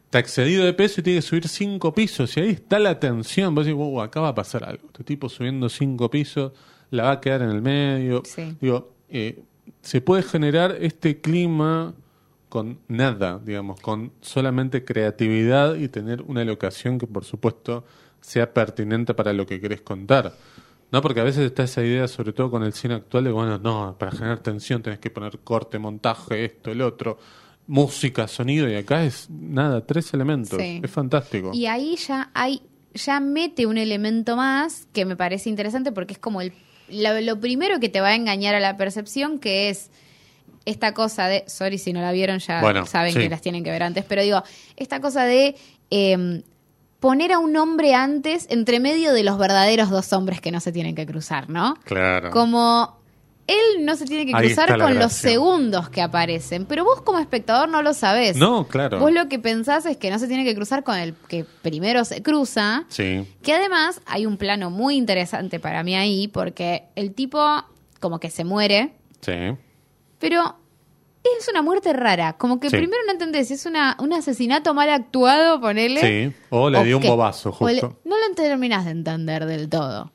[0.06, 2.36] está excedido de peso y tiene que subir cinco pisos.
[2.38, 3.54] Y ahí está la tensión.
[3.56, 4.88] Vos decís, wow, acá va a pasar algo.
[4.88, 6.54] Este tipo subiendo cinco pisos,
[6.92, 8.22] la va a quedar en el medio.
[8.26, 8.56] Sí.
[8.62, 9.44] Digo, eh,
[9.82, 11.94] se puede generar este clima
[12.50, 17.86] con nada, digamos, con solamente creatividad y tener una locación que por supuesto
[18.22, 20.34] sea pertinente para lo que querés contar.
[20.92, 23.60] No, porque a veces está esa idea, sobre todo con el cine actual, de bueno,
[23.60, 27.20] no, para generar tensión tenés que poner corte, montaje, esto, el otro,
[27.68, 30.60] música, sonido, y acá es nada, tres elementos.
[30.60, 30.82] Sí.
[30.84, 31.52] Es fantástico.
[31.54, 32.64] Y ahí ya hay,
[32.96, 36.54] ya mete un elemento más que me parece interesante porque es como el,
[36.90, 39.92] lo, lo primero que te va a engañar a la percepción, que es
[40.66, 43.20] esta cosa de, sorry si no la vieron, ya Bueno, saben sí.
[43.20, 44.42] que las tienen que ver antes, pero digo,
[44.76, 45.56] esta cosa de
[45.92, 46.42] eh,
[47.00, 50.72] poner a un hombre antes entre medio de los verdaderos dos hombres que no se
[50.72, 51.76] tienen que cruzar, ¿no?
[51.86, 52.30] Claro.
[52.32, 52.98] Como
[53.48, 57.18] él no se tiene que Ahí cruzar con los segundos que aparecen, pero vos como
[57.18, 58.36] espectador no lo sabés.
[58.38, 59.00] No, claro.
[59.00, 62.06] Vos lo que pensás es que no se tiene que cruzar con el que primero
[62.06, 62.84] se cruza.
[62.90, 63.26] Sí.
[63.42, 67.44] Que además hay un plano muy interesante para mí ahí, porque el tipo
[68.00, 69.34] como que se muere, Sí.
[70.20, 70.56] pero
[71.40, 72.34] es una muerte rara.
[72.38, 72.78] Como que Sí.
[72.78, 76.02] primero no entendés si es una, un asesinato mal actuado, ponele.
[76.32, 76.36] Sí.
[76.50, 78.00] O le dio un bobazo, le- justo.
[78.06, 80.12] no lo terminás de entender del todo.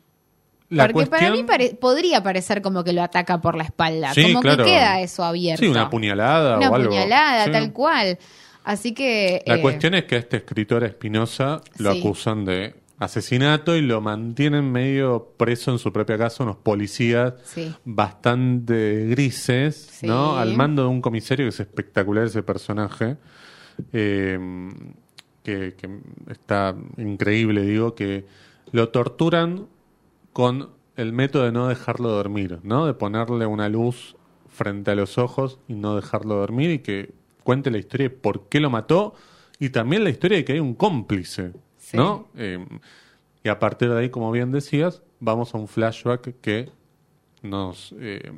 [0.70, 4.12] La Porque para mí pare- podría parecer como que lo ataca por la espalda.
[4.14, 4.64] Sí, como claro.
[4.64, 5.62] que queda eso abierto.
[5.62, 6.88] Sí, una puñalada Una o algo.
[6.88, 7.53] puñalada, Sí.
[7.53, 8.18] tal cual.
[8.64, 9.42] Así que.
[9.46, 11.98] La eh, cuestión es que a este escritor Espinosa lo Sí.
[12.00, 17.74] acusan de asesinato y lo mantienen medio preso en su propia casa unos policías Sí.
[17.85, 20.07] bastante grises, Sí.
[20.07, 20.37] ¿no?
[20.37, 23.16] Al mando de un comisario que es espectacular ese personaje,
[23.92, 24.38] eh,
[25.42, 28.24] que, que está increíble, digo, que
[28.72, 29.66] lo torturan
[30.33, 32.87] con el método de no dejarlo dormir, ¿no?
[32.87, 34.16] De ponerle una luz
[34.48, 38.48] frente a los ojos y no dejarlo dormir y que cuente la historia de por
[38.48, 39.14] qué lo mató
[39.59, 41.52] y también la historia de que hay un cómplice,
[41.94, 41.98] Sí.
[41.98, 42.28] ¿no?
[42.37, 42.64] Eh,
[43.42, 46.70] y a partir de ahí, como bien decías, vamos a un flashback que
[47.42, 48.33] nos eh,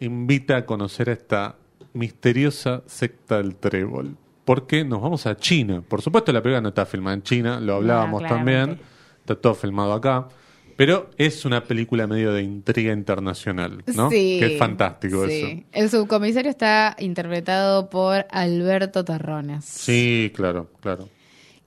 [0.00, 1.56] invita a conocer a esta
[1.92, 4.16] misteriosa secta del trébol.
[4.44, 5.82] Porque nos vamos a China.
[5.86, 8.60] Por supuesto, la película no está filmada en China, lo hablábamos Ah, claramente.
[8.74, 8.86] también.
[9.20, 10.28] está todo filmado acá.
[10.76, 14.10] Pero es una película medio de intriga internacional, ¿no?
[14.10, 15.32] Sí, que es fantástico sí.
[15.32, 15.66] eso.
[15.70, 19.64] El subcomisario está interpretado por Alberto Terrones.
[19.64, 21.08] Sí, claro, claro.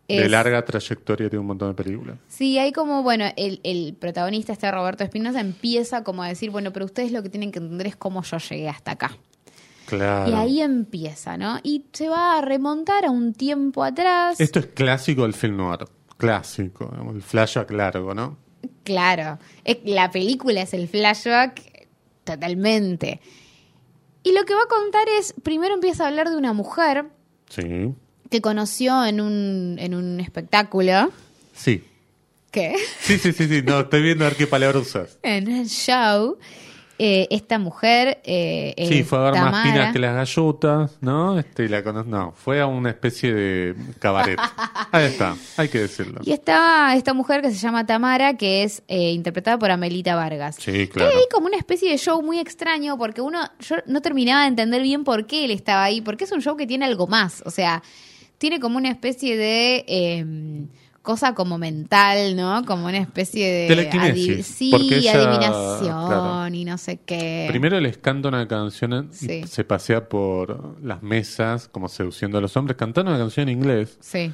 [0.07, 2.17] De larga trayectoria tiene un montón de películas.
[2.27, 6.71] Sí, hay como, bueno, el, el protagonista, este Roberto Espinosa, empieza como a decir, bueno,
[6.71, 9.17] pero ustedes lo que tienen que entender es cómo yo llegué hasta acá.
[9.87, 10.31] Claro.
[10.31, 11.59] Y ahí empieza, ¿no?
[11.63, 14.39] Y se va a remontar a un tiempo atrás.
[14.39, 15.85] Esto es clásico del film noir.
[16.17, 18.37] Clásico, el flashback largo, ¿no?
[18.83, 21.87] Claro, es- la película es el flashback
[22.23, 23.19] totalmente.
[24.23, 27.05] Y lo que va a contar es, primero empieza a hablar de una mujer
[27.49, 27.93] Sí.
[28.29, 31.11] Que conoció en un, en un espectáculo.
[31.53, 31.83] Sí.
[32.51, 32.75] ¿Qué?
[33.01, 33.61] Sí, sí, sí, sí.
[33.63, 35.17] No, estoy viendo a ver qué palabra usas.
[35.23, 36.37] En el show.
[36.97, 38.21] eh, esta mujer.
[38.23, 41.37] eh, Sí, fue a ver más pinas que las gallotas, ¿no?
[41.37, 44.39] Este, la No, fue a una especie de cabaret.
[44.93, 46.21] Ahí está, hay que decirlo.
[46.23, 50.55] Y estaba esta mujer que se llama Tamara, que es eh, interpretada por Amelita Vargas.
[50.57, 51.09] Sí, Que claro.
[51.11, 54.47] hay ahí como una especie de show muy extraño, porque uno, yo no terminaba de
[54.47, 57.43] entender bien por qué él estaba ahí, porque es un show que tiene algo más.
[57.45, 57.83] O sea,
[58.45, 60.23] tiene como una especie de eh,
[61.01, 62.63] cosa como mental, ¿no?
[62.65, 66.53] Como una especie de Telequinesis, sí, ella- adivinación claro.
[66.55, 67.45] y no sé qué.
[67.49, 69.45] Primero les canta una canción Sí.
[69.47, 73.97] se pasea por las mesas como seduciendo a los hombres, cantando una canción en inglés.
[73.99, 74.31] Sí,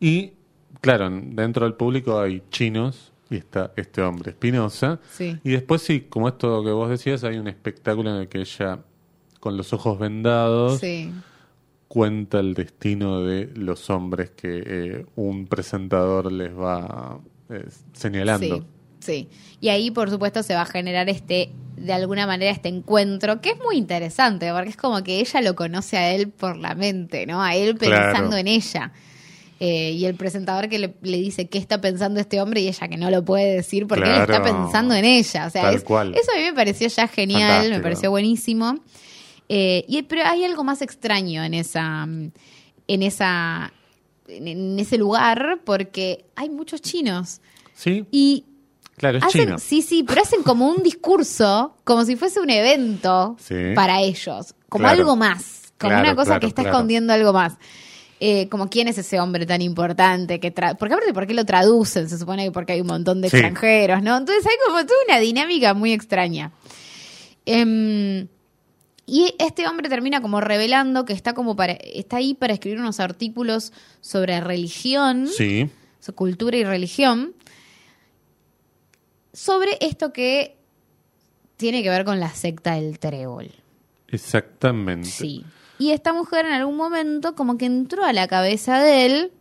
[0.00, 0.32] Y,
[0.80, 4.98] claro, dentro del público hay chinos y está este hombre, Espinosa.
[5.12, 5.38] sí.
[5.44, 8.80] Y después sí, como esto que vos decías, hay un espectáculo en el que ella,
[9.40, 11.12] con los ojos vendados, Sí.
[11.88, 17.20] Cuenta el destino de los hombres que eh, un presentador les va
[17.50, 18.56] eh, señalando.
[19.00, 19.28] Sí, sí.
[19.60, 23.50] Y ahí, por supuesto, se va a generar este, de alguna manera, este encuentro, que
[23.50, 27.24] es muy interesante, porque es como que ella lo conoce a él por la mente,
[27.26, 27.42] ¿no?
[27.42, 28.36] A él pensando Claro.
[28.36, 28.92] en ella.
[29.58, 32.88] Eh, y el presentador que le, le dice qué está pensando este hombre y ella
[32.88, 35.46] que no lo puede decir porque él está pensando en ella.
[35.46, 36.14] O sea, Tal es- cual.
[36.14, 38.78] eso a mí me pareció ya genial, me pareció buenísimo.
[39.48, 43.72] Eh, y, pero hay algo más extraño en esa, en esa,
[44.28, 47.40] en, ese lugar porque hay muchos chinos
[47.74, 48.44] Sí, y
[48.96, 49.58] claro, es hacen, chino.
[49.58, 53.54] sí, sí, pero hacen como un discurso, como si fuese un evento Sí.
[53.74, 54.98] para ellos, como Claro.
[55.00, 57.54] algo más, como Claro, una cosa claro, que está escondiendo algo más.
[58.18, 61.44] Eh, como quién es ese hombre tan importante que tra porque aparte por qué lo
[61.44, 63.36] traducen se supone que porque hay un montón de Sí.
[63.36, 66.50] extranjeros no entonces hay como toda una dinámica muy extraña
[67.44, 68.26] Em,
[69.06, 72.98] y este hombre termina como revelando que está como para está ahí para escribir unos
[73.00, 77.34] artículos sobre religión Sí, su cultura y religión,
[79.32, 80.56] sobre esto que
[81.56, 83.50] tiene que ver con la secta del trébol.
[84.08, 85.08] exactamente.
[85.08, 85.44] Sí.
[85.78, 89.32] Y esta mujer en algún momento como que entró a la cabeza de él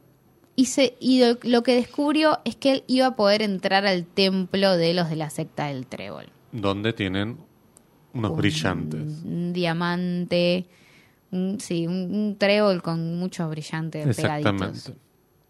[0.57, 4.05] y, se, y lo, lo que descubrió es que él iba a poder entrar al
[4.05, 6.27] templo de los de la secta del trébol.
[6.51, 7.37] Donde tienen
[8.15, 9.21] unos brillantes.
[9.23, 10.65] Un diamante,
[11.31, 14.57] un- sí, un, un trébol con muchos brillantes Exactamente.
[14.65, 14.93] pegaditos.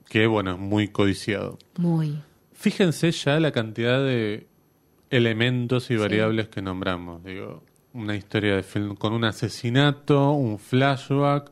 [0.10, 1.58] Que bueno, es muy codiciado.
[1.78, 2.20] Muy.
[2.54, 4.48] Fíjense ya la cantidad de
[5.10, 7.24] elementos y variables que nombramos.
[7.24, 11.50] Digo, una historia de film con un asesinato, un flashback,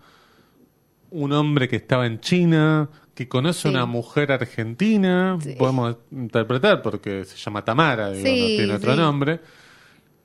[1.12, 5.56] un hombre que estaba en China, que conoce a una mujer argentina, Sí.
[5.58, 9.00] podemos interpretar porque se llama Tamara, digo, no tiene otro sí.
[9.00, 9.40] nombre.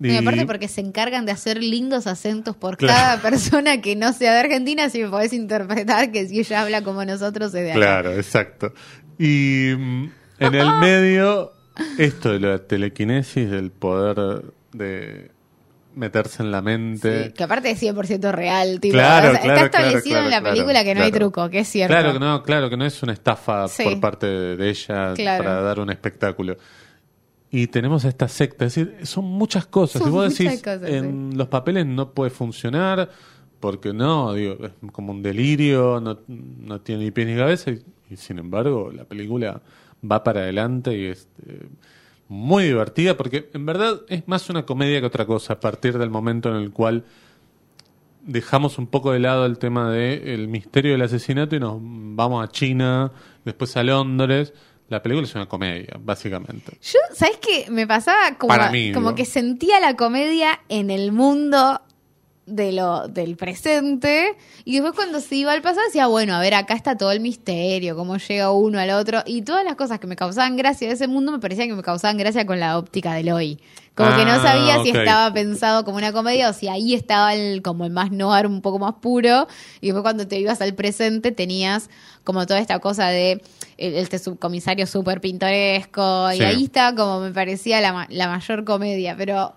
[0.00, 2.94] Y aparte porque se encargan de hacer lindos acentos por Claro.
[2.94, 6.82] cada persona que no sea de Argentina, si me podés interpretar que si ella habla
[6.82, 7.80] como nosotros es de acá.
[7.80, 8.72] Claro, exacto.
[9.18, 11.52] Y mm, en el medio,
[11.98, 15.30] esto de la telequinesis, del poder de
[15.96, 17.24] meterse en la mente.
[17.24, 20.30] Sí, que aparte es 100% real, tipo, Claro, o sea, claro, está establecido claro, en
[20.30, 21.92] la claro, película que no hay truco, que es cierto.
[21.92, 25.42] Claro que no, claro que no es una estafa por parte de, ella Claro.
[25.42, 26.56] para dar un espectáculo.
[27.50, 30.02] Y tenemos a esta secta, es decir, son muchas cosas.
[30.02, 33.10] Son y vos decís, cosas, en los papeles no puede funcionar,
[33.58, 37.82] porque no, digo, es como un delirio, no, no tiene ni pies ni cabeza, y,
[38.10, 39.62] y sin embargo la película
[40.08, 41.68] va para adelante y es eh,
[42.28, 46.10] muy divertida, porque en verdad es más una comedia que otra cosa, a partir del
[46.10, 47.04] momento en el cual
[48.24, 52.44] dejamos un poco de lado el tema de el misterio del asesinato y nos vamos
[52.44, 53.12] a China,
[53.44, 54.52] después a Londres.
[54.88, 56.72] La película es una comedia, básicamente.
[56.82, 57.70] Yo, ¿sabes qué?
[57.70, 61.82] Me pasaba como, Para mí, como que sentía la comedia en el mundo
[62.48, 66.54] de lo del presente y después cuando se iba al pasado decía, bueno, a ver,
[66.54, 70.06] acá está todo el misterio, cómo llega uno al otro y todas las cosas que
[70.06, 73.14] me causaban gracia de ese mundo me parecían que me causaban gracia con la óptica
[73.14, 73.60] del hoy.
[73.94, 77.34] Como que no Ah, sabía si estaba pensado como una comedia o si ahí estaba
[77.34, 79.48] el, como el más noir, un poco más puro.
[79.80, 81.90] Y después cuando te ibas al presente tenías
[82.22, 83.42] como toda esta cosa de
[83.76, 86.30] este subcomisario súper pintoresco.
[86.30, 86.38] Sí.
[86.38, 89.16] Y ahí está como me parecía la mayor comedia.
[89.16, 89.52] Pero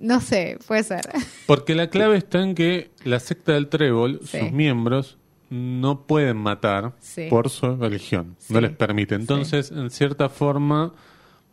[0.00, 1.02] no sé, puede ser.
[1.46, 4.38] Porque la clave está en que la secta del trébol, Sí.
[4.40, 5.16] sus miembros,
[5.50, 7.26] no pueden matar Sí.
[7.28, 8.36] por su religión.
[8.38, 8.52] Sí.
[8.54, 9.14] No les permite.
[9.14, 10.92] Entonces, en cierta forma,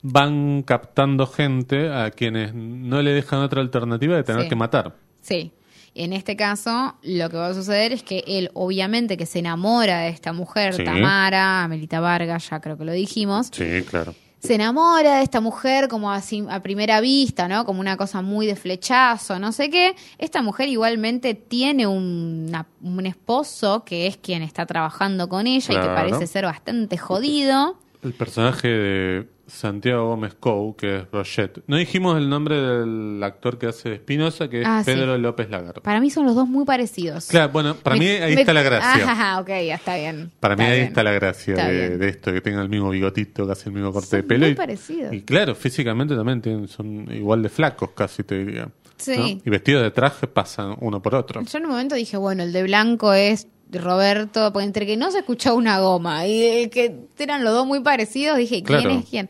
[0.04, 4.50] van captando gente a quienes no le dejan otra alternativa de tener Sí.
[4.50, 4.96] que matar.
[5.22, 5.52] Sí.
[5.96, 10.02] En este caso, lo que va a suceder es que él, obviamente, que se enamora
[10.02, 10.84] de esta mujer, Sí.
[10.84, 14.14] Tamara, Amelita Vargas, ya creo que lo dijimos, Sí, claro.
[14.48, 17.66] Se enamora de esta mujer como así a primera vista, ¿no?
[17.66, 19.96] Como una cosa muy de flechazo, no sé qué.
[20.18, 25.76] Esta mujer igualmente tiene una- un esposo que es quien está trabajando con ella y
[25.76, 27.78] que parece ser bastante jodido.
[28.04, 31.60] El personaje de Santiago Gómez Cou, que es Roget.
[31.68, 34.92] No dijimos el nombre del actor que hace Espinosa, que es Ah, sí.
[34.92, 35.82] Pedro López Lagarde.
[35.82, 37.28] Para mí son los dos muy parecidos.
[37.28, 39.12] Claro, bueno, para Me- mí ahí me- está la gracia.
[39.12, 40.32] Ajá, ok, ya está bien.
[40.40, 43.70] Para mí ahí está la gracia Está de, esto, que tenga el mismo bigotito, casi
[43.70, 44.46] el mismo corte Son de pelo.
[44.46, 45.14] muy y, parecidos.
[45.14, 48.70] y claro, físicamente también tienen, son igual de flacos, casi te diría.
[48.98, 49.16] Sí.
[49.18, 49.28] ¿no?
[49.46, 51.42] Y vestidos de traje pasan uno por otro.
[51.44, 55.12] Yo en un momento dije, bueno, el de blanco es Roberto, porque entre que no
[55.12, 58.96] se escuchaba una goma y que eran los dos muy parecidos, dije, ¿quién Claro.
[59.00, 59.30] es quién?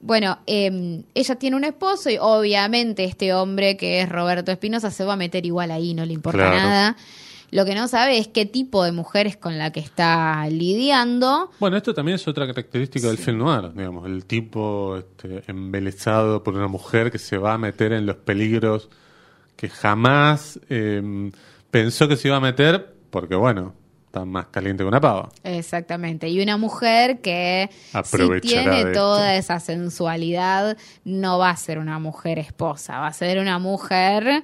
[0.00, 5.02] Bueno, eh, ella tiene un esposo y obviamente este hombre que es Roberto Espinosa se
[5.04, 6.56] va a meter igual ahí, no le importa Claro.
[6.56, 6.96] nada.
[7.50, 11.50] Lo que no sabe es qué tipo de mujer es con la que está lidiando.
[11.60, 16.54] Bueno, esto también es otra característica del film noir, digamos, el tipo este, embelesado por
[16.54, 18.88] una mujer que se va a meter en los peligros
[19.56, 21.30] que jamás eh,
[21.70, 23.72] pensó que se iba a meter, porque bueno,
[24.06, 25.28] está más caliente que una pava.
[25.44, 26.28] Exactamente.
[26.28, 27.70] Y una mujer que
[28.02, 29.52] si tiene toda esto.
[29.52, 34.42] esa sensualidad, no va a ser una mujer esposa, va a ser una mujer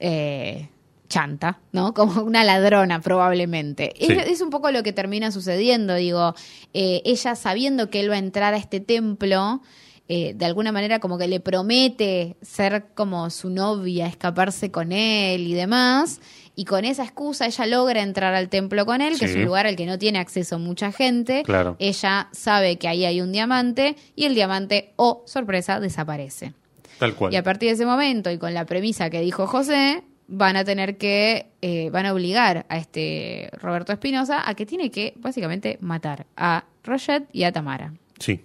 [0.00, 0.68] eh,
[1.08, 1.94] chanta, ¿no?
[1.94, 3.94] Como una ladrona probablemente.
[3.96, 4.10] Sí.
[4.10, 6.34] Es, es un poco lo que termina sucediendo, digo,
[6.74, 9.62] eh, ella sabiendo que él va a entrar a este templo,
[10.08, 15.46] eh, de alguna manera como que le promete ser como su novia, escaparse con él
[15.46, 16.20] y demás.
[16.56, 19.66] Y con esa excusa ella logra entrar al templo con él, que es un lugar
[19.66, 21.44] al que no tiene acceso mucha gente.
[21.44, 21.76] Claro.
[21.78, 26.54] Ella sabe que ahí hay un diamante y el diamante, oh, sorpresa, desaparece.
[26.98, 27.32] Tal cual.
[27.32, 30.64] Y a partir de ese momento y con la premisa que dijo José, van a
[30.64, 35.78] tener que, eh, van a obligar a este Roberto Espinosa a que tiene que básicamente
[35.80, 37.92] matar a Roget y a Tamara.
[38.18, 38.40] Sí.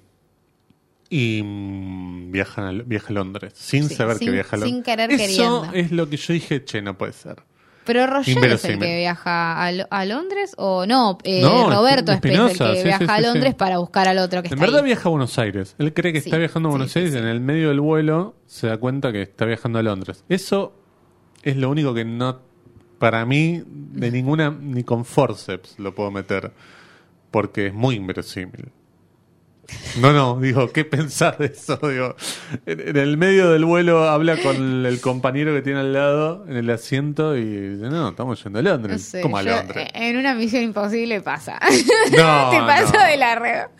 [1.15, 4.73] Y mm, viajan a, viaja a Londres, sin Sí, saber sin- que viaja a Londres.
[4.73, 5.69] sin querer Eso queriendo.
[5.73, 7.43] es lo que yo dije, che, no puede ser.
[7.85, 12.15] Pero Roger es el que viaja a, a Londres o no, eh, No, Roberto es
[12.15, 13.55] el que sí, viaja sí, a Londres sí.
[13.57, 14.85] para buscar al otro que En está verdad ahí.
[14.85, 15.75] viaja a Buenos Aires.
[15.77, 18.67] Él cree que está viajando a Buenos Aires y en el medio del vuelo se
[18.67, 20.23] da cuenta que está viajando a Londres.
[20.29, 20.73] Eso
[21.43, 22.39] es lo único que no,
[22.99, 26.53] para mí, de ninguna, ni con forceps lo puedo meter,
[27.31, 28.69] porque es muy inverosímil.
[29.99, 31.77] No, no, digo, ¿qué pensás de eso?
[31.77, 32.15] Digo,
[32.65, 36.69] en, el medio del vuelo habla con el compañero que tiene al lado en el
[36.69, 39.03] asiento y dice, no, estamos yendo a No Londres.
[39.03, 39.87] sé, ¿Cómo a Londres?
[39.93, 41.59] eh, en una misión imposible pasa.
[42.11, 43.05] No, Te paso no.
[43.05, 43.71] de largo.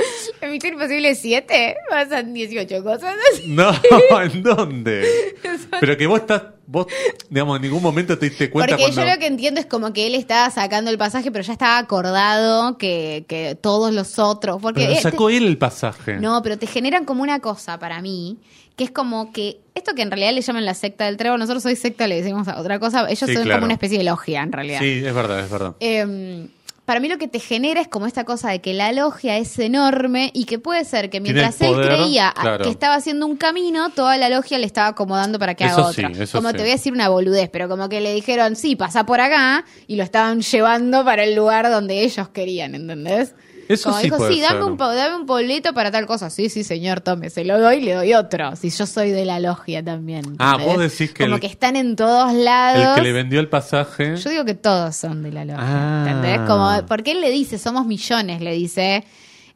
[0.41, 3.13] En Misión Imposible 7 pasan 18 cosas.
[3.47, 3.71] No,
[4.21, 5.35] ¿en dónde?
[5.79, 6.87] Pero que vos estás, vos,
[7.29, 9.01] digamos, en ningún momento te diste cuenta Porque cuando...
[9.01, 11.77] yo lo que entiendo es como que él estaba sacando el pasaje, pero ya estaba
[11.77, 14.61] acordado que, que todos los otros.
[14.61, 16.17] Porque Pero eh, sacó él el pasaje.
[16.17, 18.37] No, pero te generan como una cosa para mí,
[18.75, 21.65] que es como que esto que en realidad le llaman la secta del trébol, nosotros
[21.65, 23.57] hoy secta le decimos a otra cosa, ellos Sí, son claro.
[23.59, 24.79] como una especie de logia en realidad.
[24.79, 25.75] Sí, es verdad, es verdad.
[25.79, 26.47] Eh,
[26.85, 29.57] para mí lo que te genera es como esta cosa de que la logia es
[29.57, 32.63] enorme y que puede ser que mientras él poder, creía claro.
[32.63, 35.89] que estaba haciendo un camino, toda la logia le estaba acomodando para que Eso haga
[35.89, 36.09] otro.
[36.33, 36.55] como sí.
[36.55, 39.63] te voy a decir una boludez, pero como que le dijeron, sí, pasa por acá
[39.87, 43.33] y lo estaban llevando para el lugar donde ellos querían, ¿entendés?
[43.69, 44.63] Eso como sí dijo, puede sí, dame ser.
[44.71, 45.25] un, dame un
[45.73, 46.29] para tal cosa.
[46.29, 48.55] Sí, sí, señor, tome, se lo doy y le doy otro.
[48.55, 50.35] Si yo soy de la logia también.
[50.39, 52.89] Ah, vos decís que Como el- que están en todos lados.
[52.89, 54.17] El que le vendió el pasaje...
[54.17, 56.05] Yo digo que todos son de la logia, Ah.
[56.07, 56.39] ¿entendés?
[56.47, 59.03] Como, porque él le dice, somos millones, le dice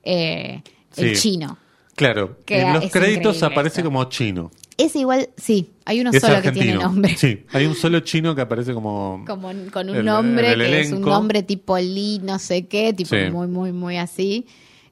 [0.03, 0.61] eh,
[0.95, 1.21] el Sí.
[1.21, 1.57] chino.
[1.95, 4.51] Claro, Que en los créditos aparece como chino.
[4.78, 6.63] Es igual, sí, hay uno Es solo argentino.
[6.63, 7.15] que tiene nombre.
[7.17, 9.23] Sí, hay un solo chino que aparece como...
[9.25, 12.93] Como con un el- nombre el que es un nombre tipo Lee, no sé qué,
[12.93, 13.32] tipo Sí.
[13.32, 14.45] muy, muy, muy así.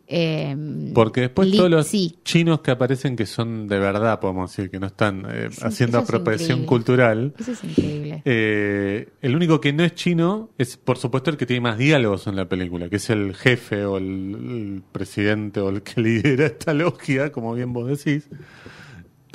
[0.07, 0.55] Eh,
[0.93, 2.17] Porque después Lee- todos los sí.
[2.23, 5.97] chinos que aparecen que son de verdad, podemos decir, que no están eh, Sí, haciendo
[5.99, 7.91] es apropiación cultural, Eso es increíble.
[8.17, 8.21] Increíble.
[8.25, 12.27] Eh, el único que no es chino es, por supuesto, el que tiene más diálogos
[12.27, 16.45] en la película, que es el jefe o el, el presidente o el que lidera
[16.47, 18.27] esta logia, como bien vos decís.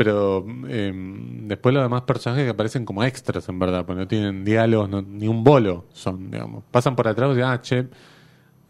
[0.00, 0.90] Pero eh,
[1.42, 5.02] después los demás personajes que aparecen como extras, en verdad, porque no tienen diálogos, no-
[5.02, 6.64] ni un bolo son, digamos.
[6.70, 7.86] Pasan por atrás y dicen, ah, che,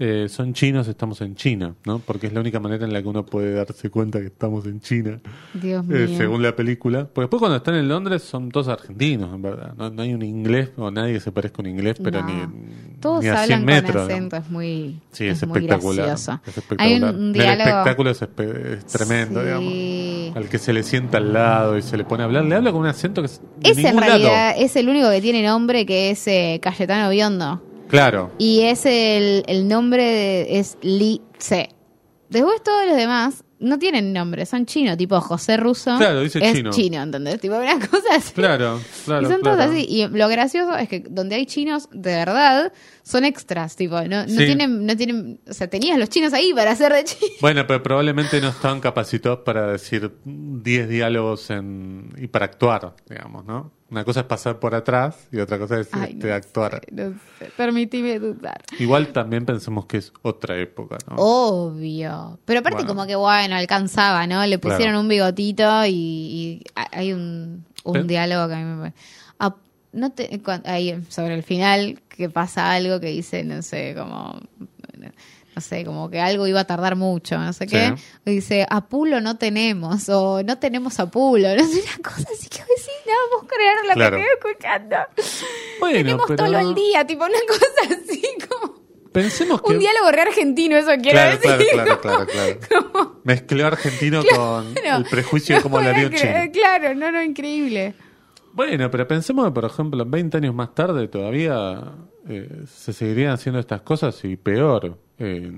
[0.03, 1.99] eh, son chinos, estamos en China, ¿no?
[1.99, 4.81] Porque es la única manera en la que uno puede darse cuenta que estamos en
[4.81, 5.21] China.
[5.53, 6.17] Dios Eh, mío.
[6.17, 7.01] según la película.
[7.05, 9.75] Porque después cuando están en Londres son todos argentinos, en verdad.
[9.77, 12.27] No, no hay un inglés, o nadie que se parezca a un inglés, pero No.
[12.29, 13.93] ni, Todos ni a 100 hablan metros.
[13.93, 14.15] con ¿no?
[14.15, 16.07] acento, es muy, Sí, es, muy espectacular.
[16.07, 16.41] gracioso.
[16.47, 16.87] Es espectacular.
[16.87, 17.69] Hay un El diálogo.
[17.69, 19.47] espectáculo es, espe- es tremendo, Sí.
[19.47, 20.37] digamos.
[20.37, 22.73] Al que se le sienta al lado y se le pone a hablar, le habla
[22.73, 24.61] con un acento que es Ese en realidad lado.
[24.65, 27.63] es el único que tiene nombre que es eh, Cayetano Biondo.
[27.91, 28.31] Claro.
[28.39, 31.71] Y es el, el nombre de- es Li Tse.
[32.29, 35.99] Después todos los demás no tienen nombre, son chinos, tipo José Russo.
[35.99, 36.71] Claro, dice es chino.
[36.71, 37.41] chino, ¿entendés?
[37.41, 38.33] Tipo una cosa así.
[38.33, 39.27] Claro, claro.
[39.27, 39.73] y son todos claro.
[39.73, 39.85] así.
[39.87, 42.73] Y lo gracioso es que donde hay chinos de verdad
[43.03, 44.37] son extras, tipo, no, no Sí.
[44.47, 47.33] tienen, no tienen, o sea, tenías los chinos ahí para hacer de chino.
[47.43, 53.45] Bueno, pero probablemente no estaban capacitados para decir 10 diálogos en, y para actuar, digamos,
[53.45, 53.73] ¿no?
[53.91, 56.81] Una cosa es pasar por atrás y otra cosa es Ay, este, no actuar.
[56.87, 58.63] sé, no sé, permitime dudar.
[58.79, 61.17] Igual también pensemos que es otra época, ¿no?
[61.17, 62.39] Obvio.
[62.45, 62.89] Pero aparte Bueno.
[62.89, 64.47] como que bueno, alcanzaba, ¿no?
[64.47, 65.01] Le pusieron Claro.
[65.01, 67.65] un bigotito y, y ha- hay un,
[68.07, 68.95] diálogo que a mí me...
[69.41, 69.57] Ah,
[69.93, 74.41] no te, ahí sobre el final que pasa algo que dice, no sé, como...
[75.61, 77.71] No sé, como que algo iba a tardar mucho, no sé Sí.
[77.77, 77.95] qué.
[78.25, 82.29] Y dice, a Pulo no tenemos, o no tenemos a Pulo, no sé, una cosa
[82.33, 84.17] así que decís, no vamos a creer lo Claro.
[84.17, 84.97] que estoy escuchando.
[85.81, 88.81] Bueno, tenemos pero todo el día, tipo una cosa así como...
[89.13, 89.73] pensemos que...
[89.73, 91.69] Un diálogo re argentino, eso quiero Claro, decir.
[91.73, 93.21] claro, claro, claro, claro.
[93.25, 96.63] Mezcló argentino con el prejuicio de cómo No hablaría un puedo creer, chino.
[96.63, 97.95] Claro, no, no, increíble.
[98.53, 101.83] Bueno, pero pensemos que, por ejemplo, 20 años más tarde todavía
[102.29, 104.99] eh, se seguirían haciendo estas cosas y peor.
[105.21, 105.53] Eh,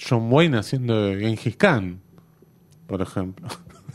[0.00, 2.00] John Wayne haciendo Genghis Khan,
[2.86, 3.46] por ejemplo.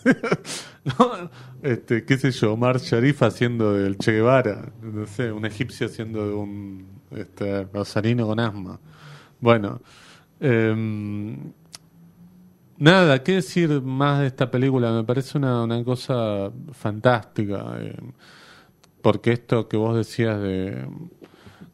[0.86, 1.30] ¿No?
[1.64, 6.28] este, qué sé yo, Omar Sharif haciendo del Che Guevara, no sé, un egipcio haciendo
[6.28, 8.80] de un este, rosarino con asma.
[9.42, 9.82] Bueno,
[10.40, 11.52] em,
[12.78, 18.14] nada, qué decir más de esta película, me parece una, una cosa fantástica, em,
[19.02, 20.88] porque esto que vos decías de,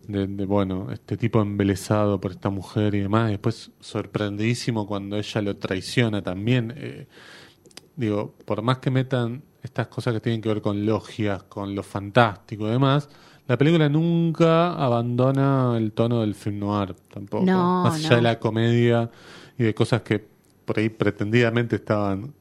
[0.08, 5.18] de, de, bueno, este tipo embelesado por esta mujer y demás, y después sorprendidísimo cuando
[5.18, 6.74] ella lo traiciona también.
[6.78, 7.08] eh,
[7.95, 11.84] digo, por más que metan estas cosas que tienen que ver con logias, con lo
[11.84, 13.10] fantástico y demás,
[13.47, 17.45] la película nunca abandona el tono del film noir tampoco.
[17.45, 18.16] No, más allá no.
[18.18, 19.10] de la comedia
[19.58, 20.26] y de cosas que
[20.66, 22.34] por ahí pretendidamente estaban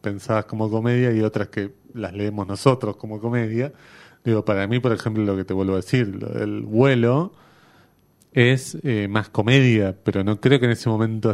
[0.00, 3.72] pensadas como comedia y otras que las leemos nosotros como comedia.
[4.24, 7.32] Digo, para mí, por ejemplo, lo que te vuelvo a decir, lo del vuelo
[8.32, 11.32] es eh, más comedia, pero no creo que en ese momento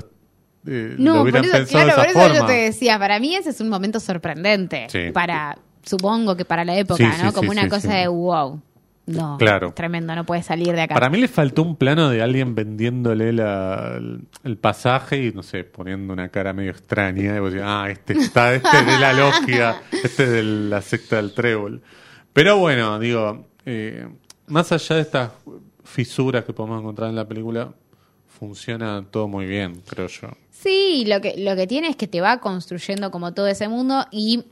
[0.66, 2.47] eh, lo No, por hubieran eso, pensado claro, de por eso yo forma.
[2.49, 4.86] te decía, para mí ese es un momento sorprendente.
[4.91, 5.11] Sí.
[5.12, 7.28] Para, supongo que para la época, Sí, ¿no?
[7.30, 8.61] sí, Como una cosa de wow.
[9.07, 9.72] No, Claro.
[9.74, 10.95] tremendo, no puede salir de acá.
[10.95, 15.43] Para mí le faltó un plano de alguien vendiéndole la- el, el pasaje y, no
[15.43, 17.34] sé, poniendo una cara medio extraña.
[17.36, 20.82] Y vos decís, ah, este está, este es de la logia, este es de la
[20.82, 21.80] secta del trébol.
[22.33, 24.07] Pero bueno, digo, eh,
[24.47, 25.31] más allá de estas
[25.85, 27.72] fisuras que podemos encontrar en la película,
[28.26, 30.29] funciona todo muy bien, creo yo.
[30.51, 34.07] Sí, lo que, lo que tiene es que te va construyendo como todo ese mundo
[34.11, 34.45] y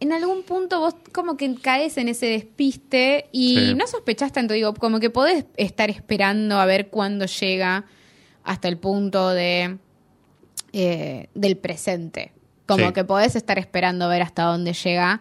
[0.00, 3.74] en algún punto vos como que caes en ese despiste y Sí.
[3.74, 7.84] no sospechás tanto, digo, como que podés estar esperando a ver cuándo llega
[8.44, 9.78] hasta el punto de
[10.72, 12.32] eh, del presente.
[12.66, 12.92] Como Sí.
[12.92, 15.20] que podés estar esperando a ver hasta dónde llega.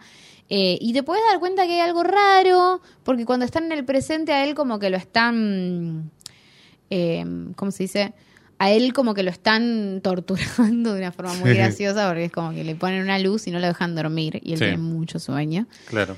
[0.49, 3.85] Eh, y te puedes dar cuenta que hay algo raro, porque cuando están en el
[3.85, 6.11] presente a él como que lo están
[6.89, 7.25] eh,
[7.55, 8.13] ¿cómo se dice?
[8.59, 11.57] A él como que lo están torturando de una forma muy Sí.
[11.57, 14.53] graciosa porque es como que le ponen una luz y no lo dejan dormir y
[14.53, 14.63] él Sí.
[14.65, 15.67] tiene mucho sueño.
[15.87, 16.15] Claro.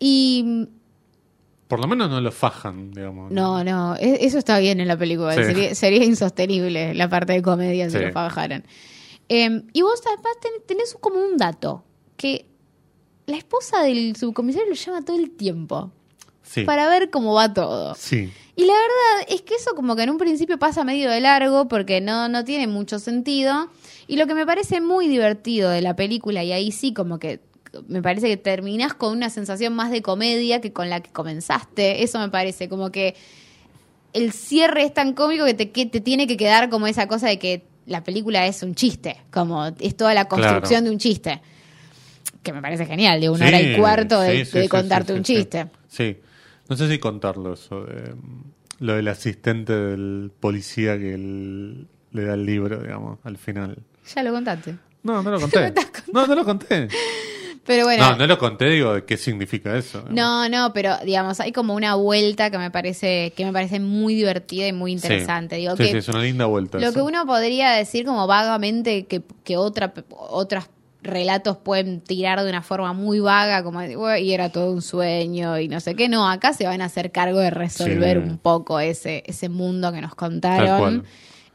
[0.00, 0.66] Y
[1.68, 3.30] Por lo menos no lo fajan, digamos.
[3.30, 5.44] no, no, e- eso está bien en la película, Sí.
[5.44, 8.04] sería, sería insostenible la parte de comedia si Sí.
[8.04, 8.64] lo fajaran.
[9.28, 11.84] Eh, y vos además ten- tenés como un dato,
[12.16, 12.46] que
[13.28, 15.92] la esposa del subcomisario lo llama todo el tiempo
[16.42, 16.64] Sí.
[16.64, 17.94] para ver cómo va todo.
[17.94, 18.32] Sí.
[18.56, 21.68] Y la verdad es que eso como que en un principio pasa medio de largo
[21.68, 23.68] porque no, no tiene mucho sentido.
[24.06, 27.40] Y lo que me parece muy divertido de la película, y ahí sí como que
[27.86, 32.02] me parece que terminás con una sensación más de comedia que con la que comenzaste.
[32.02, 33.14] Eso me parece como que
[34.14, 37.28] el cierre es tan cómico que te, que te tiene que quedar como esa cosa
[37.28, 40.84] de que la película es un chiste, como es toda la construcción Claro.
[40.86, 41.42] de un chiste.
[42.48, 44.68] Que me parece genial, de una Sí, hora y cuarto de, sí, sí, de sí,
[44.70, 45.66] contarte un chiste.
[45.86, 46.16] Sí.
[46.68, 48.42] No sé si contarlo eso de mm,
[48.80, 53.76] lo del asistente del policía que el- le da el libro, digamos, al final.
[54.14, 54.76] Ya lo contaste.
[55.02, 55.74] No, no lo conté.
[56.12, 56.88] No, no lo conté.
[57.66, 58.10] Pero bueno.
[58.12, 60.02] No, no lo conté, digo, de qué significa eso.
[60.08, 64.14] No, no, pero digamos, hay como una vuelta que me parece, que me parece muy
[64.14, 65.56] divertida y muy interesante.
[65.56, 65.60] Sí.
[65.60, 66.78] Digo sí, que sí, es una linda vuelta.
[66.78, 66.94] lo eso.
[66.94, 70.64] que uno podría decir como vagamente que, que otra, otros
[71.02, 74.82] relatos pueden tirar de una forma muy vaga, como de, "Bueno, y era todo un
[74.82, 76.08] sueño y no sé qué.
[76.08, 78.28] No, acá se van a hacer cargo de resolver Sí.
[78.30, 81.04] un poco ese, ese mundo que nos contaron.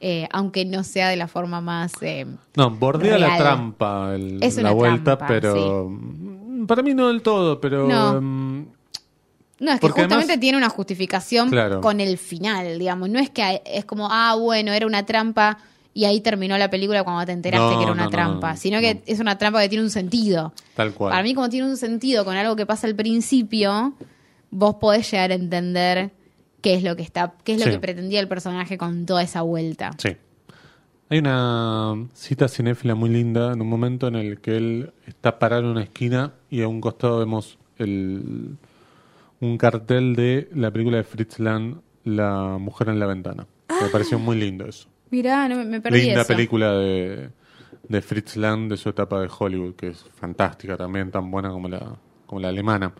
[0.05, 2.25] eh, aunque no sea de la forma más eh,
[2.57, 5.87] No, bordea la trampa el- Es la vuelta, trampa, pero.
[5.89, 7.87] mm, Para mí no del todo, pero.
[7.87, 8.19] No.
[8.19, 11.79] No, es que justamente además- tiene una justificación Claro.
[11.79, 13.09] con el final, digamos.
[13.09, 15.57] No es que es como, ah, bueno, era una trampa
[15.93, 18.57] y ahí terminó la película cuando te enteraste No, que era una no, trampa, no,
[18.57, 20.53] sino que es una trampa que tiene un sentido.
[20.75, 21.11] tal cual.
[21.11, 23.93] Para mí, como tiene un sentido con algo que pasa al principio,
[24.51, 26.11] vos podés llegar a entender
[26.61, 27.71] qué es lo que está, qué es lo Sí.
[27.71, 29.91] que pretendía el personaje con toda esa vuelta.
[29.97, 30.15] Sí.
[31.09, 35.61] Hay una cita cinéfila muy linda en un momento en el que él está parado
[35.63, 38.55] en una esquina y a un costado vemos el,
[39.41, 43.45] un cartel de la película de Fritz Lang, La mujer en la ventana.
[43.81, 44.87] Me pareció muy lindo eso.
[45.13, 46.27] Mirá, no, me- me perdí Linda eso.
[46.27, 47.29] película de,
[47.87, 51.67] de Fritz Lang de su etapa de Hollywood, que es fantástica también, tan buena como
[51.69, 51.95] la,
[52.25, 52.91] como la alemana.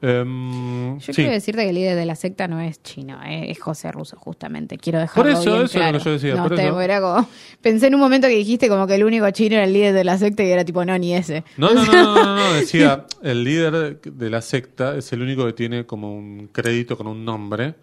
[0.00, 1.12] Em, Yo sí.
[1.14, 4.16] quiero decirte que el líder de la secta no es chino, eh, es José Russo,
[4.16, 4.78] justamente.
[4.78, 5.98] Quiero dejarlo Por eso, bien eso era lo claro.
[5.98, 6.80] que yo decía, No, por te- eso.
[6.80, 7.28] era como-
[7.62, 10.04] pensé en un momento que dijiste como que el único chino era el líder de
[10.04, 11.42] la secta y era tipo, no, ni ese.
[11.56, 15.44] No, no, no, no, no, no, decía, el líder de la secta es el único
[15.46, 17.74] que tiene como un crédito con un nombre.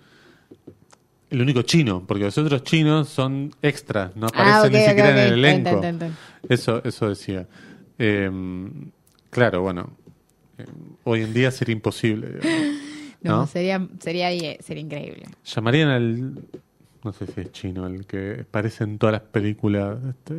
[1.36, 5.10] El único chino, porque los otros chinos son extras, no aparecen Ah, ok, ni siquiera
[5.12, 5.82] en el elenco.
[6.48, 7.46] Eso, eso decía.
[8.00, 8.32] Eh,
[9.30, 9.90] claro, bueno,
[10.58, 10.66] eh,
[11.04, 12.40] hoy en día sería imposible.
[12.40, 12.68] digamos,
[13.22, 13.48] No, ¿no?
[13.48, 14.30] Sería, sería,
[14.62, 15.26] sería increíble.
[15.44, 16.34] Llamarían al,
[17.04, 20.36] no sé si es chino, el que aparece en todas las películas, este,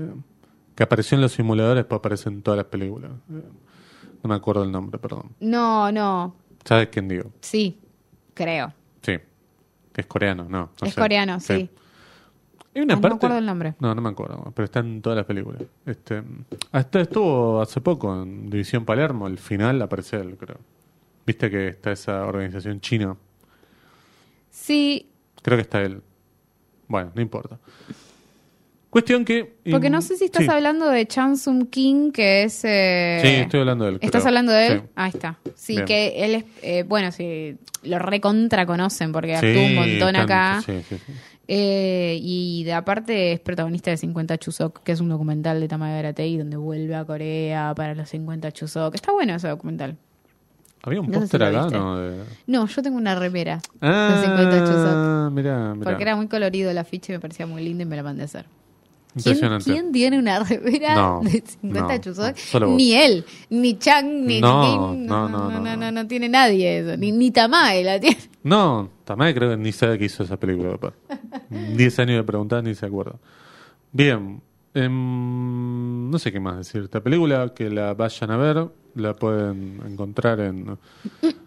[0.75, 3.11] que apareció en los simuladores, pues aparece en todas las películas.
[3.29, 5.33] No me acuerdo el nombre, perdón.
[5.41, 7.33] No, no, ¿Sabes quién digo?
[7.43, 7.79] sí,
[8.33, 8.73] creo.
[9.03, 9.19] Sí.
[9.97, 10.71] Es coreano, no.
[10.81, 11.01] no es sé.
[11.01, 11.71] coreano, sí.
[12.75, 13.75] Hay una no me acuerdo el nombre.
[13.81, 15.63] No, no me acuerdo, pero está en todas las películas.
[15.87, 16.23] Este,
[16.73, 20.59] hasta estuvo hace poco en División Palermo, el final aparece él, creo.
[21.27, 23.17] Viste que está esa organización china.
[24.51, 25.11] Sí,
[25.47, 26.03] Creo que está él.
[26.89, 27.61] Bueno, no importa.
[28.97, 29.57] Cuestión que.
[29.71, 30.51] porque no sé si estás sí.
[30.51, 32.63] hablando de Chan Sung King, que es...
[32.65, 33.97] eh, Sí, estoy hablando de él.
[34.01, 34.29] ¿Estás creo.
[34.29, 34.81] hablando de él?
[34.85, 34.91] Sí.
[34.95, 35.39] Ahí está.
[35.55, 35.85] Sí, Bien.
[35.85, 40.21] que él es, eh, bueno, sí, lo recontra conocen porque Sí, actuó un montón tanto,
[40.23, 40.63] acá.
[40.65, 41.13] sí, sí, sí.
[41.49, 45.95] Eh, y de aparte es protagonista de 50 Chusok, que es un documental de Tamara
[45.97, 48.95] Garatei donde vuelve a Corea para los 50 Chusok.
[48.95, 49.97] Está bueno ese documental.
[50.83, 51.69] Había un No póster si acá.
[51.71, 51.99] ¿no?
[51.99, 52.23] De...
[52.47, 55.33] No, yo tengo una remera Ah, de 50 Chusok.
[55.35, 55.85] mirá, mirá.
[55.85, 58.23] Porque era muy colorido el afiche y me parecía muy lindo y me la mandé
[58.23, 58.47] a hacer.
[59.23, 59.73] ¿Quién, Impresionante.
[59.73, 62.27] quién tiene una remera No, de 50 no, Chusok?
[62.31, 62.77] no, solo vos.
[62.77, 64.63] ni él, ni Chang, ni No,
[64.93, 66.97] Kim, no, no, no, no, no, tiene nadie eso.
[66.99, 68.19] Ni, ni Tamae la tiene.
[68.43, 70.77] No, Tamay creo que ni sabe que hizo esa película.
[70.77, 70.95] papá.
[71.77, 73.17] Diez años de preguntar ni se acuerda.
[73.91, 74.41] Bien,
[74.75, 76.83] em, no sé qué más decir.
[76.85, 80.77] Esta película, que la vayan a ver, la pueden encontrar en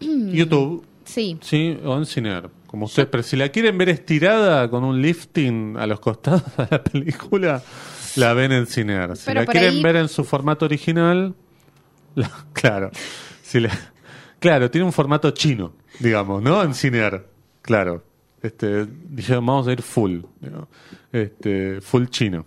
[0.00, 3.08] YouTube, Sí, sí, o en Ciner, como ustedes.
[3.10, 7.62] Pero si la quieren ver estirada con un lifting a los costados de la película,
[8.16, 9.16] la ven en Ciner.
[9.16, 11.34] Si Pero la por quieren ahí- ver en su formato original,
[12.14, 12.90] la- claro.
[13.42, 13.76] Si la-
[14.38, 16.62] claro, tiene un formato chino, digamos, ¿no?
[16.62, 17.26] En Ciner,
[17.62, 18.04] claro.
[18.42, 20.68] Este, dijeron, vamos a ir full, digo,
[21.12, 22.46] este, full chino.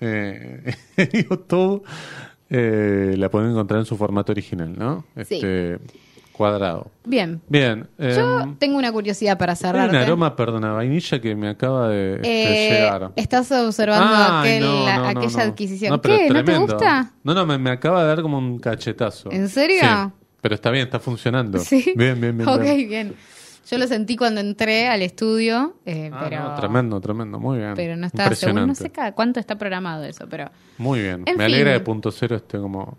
[0.00, 1.82] Eh, en YouTube
[2.48, 5.04] eh, la pueden encontrar en su formato original, ¿no?
[5.16, 5.78] Este,
[6.36, 6.90] Cuadrado.
[7.04, 7.40] bien.
[7.48, 7.88] Bien.
[7.98, 9.88] Yo em, tengo una curiosidad para hay cerrar.
[9.88, 13.12] un aroma, perdona, vainilla que me acaba de este, llegar.
[13.16, 15.50] estás observando Ay, aquel- no, no, aquella no.
[15.52, 16.00] adquisición.
[16.00, 16.28] ¿Qué?
[16.30, 17.10] ¿No te gusta?
[17.24, 19.32] No, no, me, me acaba de dar como un cachetazo.
[19.32, 19.80] ¿En serio?
[19.80, 20.12] Sí,
[20.42, 21.58] pero está bien, está funcionando.
[21.58, 21.92] Sí.
[21.96, 22.48] Bien, bien, bien.
[22.48, 22.88] Ok, bien.
[22.88, 23.14] bien.
[23.68, 27.40] Yo lo sentí cuando entré al estudio, eh, Ah, pero, no, tremendo, tremendo.
[27.40, 27.72] Muy bien.
[27.74, 28.64] pero no estaba seguro.
[28.64, 31.24] No sé cada cuánto está programado eso, pero, Muy bien.
[31.26, 32.96] En me alegra que punto cero esté como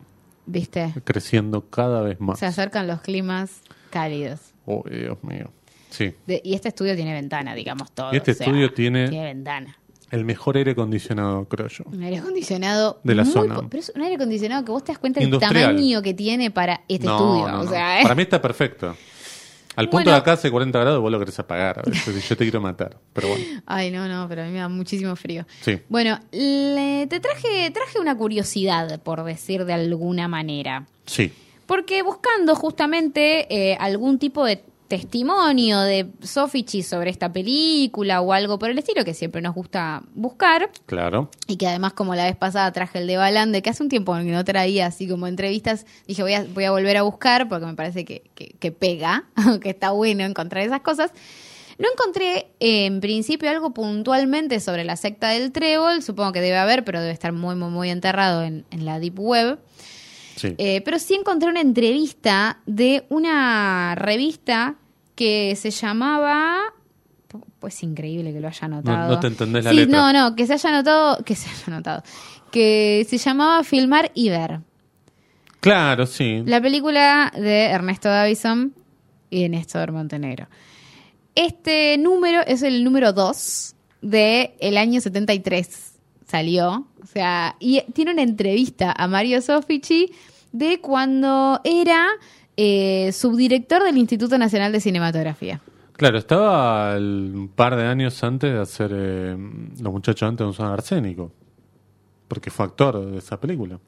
[0.47, 2.39] viste, creciendo cada vez más.
[2.39, 4.39] se acercan los climas cálidos.
[4.65, 5.51] Oh, Dios mío.
[5.89, 6.13] Sí.
[6.25, 8.11] De- y este estudio tiene ventana, digamos todo.
[8.13, 9.77] Y este o sea, estudio tiene- Tiene ventana.
[10.09, 11.83] El mejor aire acondicionado, creo yo.
[11.85, 12.99] Un aire acondicionado.
[13.03, 13.59] De la muy zona.
[13.69, 16.81] Pero es un aire acondicionado que vos te das cuenta del tamaño que tiene para
[16.87, 17.47] este no, estudio.
[17.51, 17.69] no, o no.
[17.69, 18.03] sea, ¿eh?
[18.03, 18.95] Para mí está perfecto.
[19.77, 20.11] Al punto Bueno.
[20.11, 21.79] de acá hace 40 grados, vos lo querés apagar.
[21.79, 22.97] A veces, yo te quiero matar.
[23.13, 25.45] Pero bueno, Ay, no, no, pero a mí me da muchísimo frío.
[25.61, 25.79] sí.
[25.87, 30.87] Bueno, le- te traje, traje una curiosidad, por decir de alguna manera.
[31.05, 31.31] Sí.
[31.65, 38.57] Porque buscando justamente eh, algún tipo de testimonio de Sofichi sobre esta película o algo
[38.57, 40.69] por el estilo que siempre nos gusta buscar.
[40.85, 41.29] Claro.
[41.47, 44.15] Y que además, como la vez pasada traje el de Balande, que hace un tiempo
[44.15, 47.65] que no traía así como entrevistas, dije voy a, voy a volver a buscar porque
[47.65, 49.25] me parece que, que, que pega,
[49.61, 51.11] que está bueno encontrar esas cosas.
[51.77, 56.57] No encontré eh, en principio algo puntualmente sobre la secta del trébol, supongo que debe
[56.57, 59.59] haber, pero debe estar muy, muy, muy enterrado en, en la Deep Web.
[60.37, 60.55] Sí.
[60.57, 64.75] Eh, pero sí encontré una entrevista de una revista
[65.15, 66.59] que se llamaba.
[67.59, 69.13] Pues increíble que lo haya anotado.
[69.15, 69.97] no te entendés la Sí, letra.
[69.97, 71.23] No, no, que se haya anotado.
[71.25, 72.03] Que se haya anotado.
[72.51, 74.61] Que se llamaba Filmar y Ver.
[75.59, 76.43] Claro, sí.
[76.45, 78.73] La película de Ernesto Davison
[79.29, 80.47] y de Néstor Montenegro.
[81.35, 85.86] Este número es el número 2 del el año 73.
[86.27, 86.87] Salió.
[87.01, 90.11] O sea, y tiene una entrevista a Mario Sofici
[90.51, 92.07] de cuando era
[92.57, 95.61] eh, subdirector del Instituto Nacional de Cinematografía.
[95.93, 99.37] Claro, estaba el- un par de años antes de hacer eh,
[99.81, 101.31] Los muchachos antes de usar arsénico.
[102.27, 103.79] Porque fue actor de esa película.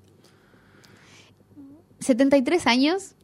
[2.00, 3.16] 73 años,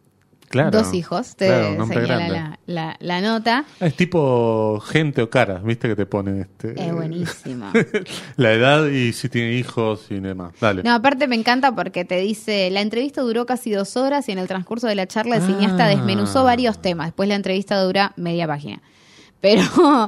[0.56, 0.72] Claro.
[0.84, 3.66] dos hijos, te Claro, señala la, la- la nota.
[3.80, 7.72] Es tipo gente o caras, viste que te ponen este, Es buenísimo.
[8.38, 10.54] la edad y si tiene hijos y demás.
[10.62, 10.82] Dale.
[10.84, 14.40] No, aparte me encanta porque te dice, la entrevista duró casi dos horas y en
[14.40, 15.90] el transcurso de la charla el cineasta Ah.
[15.90, 17.08] desmenuzó varios temas.
[17.08, 18.82] Después la entrevista dura media página.
[19.42, 19.62] Pero,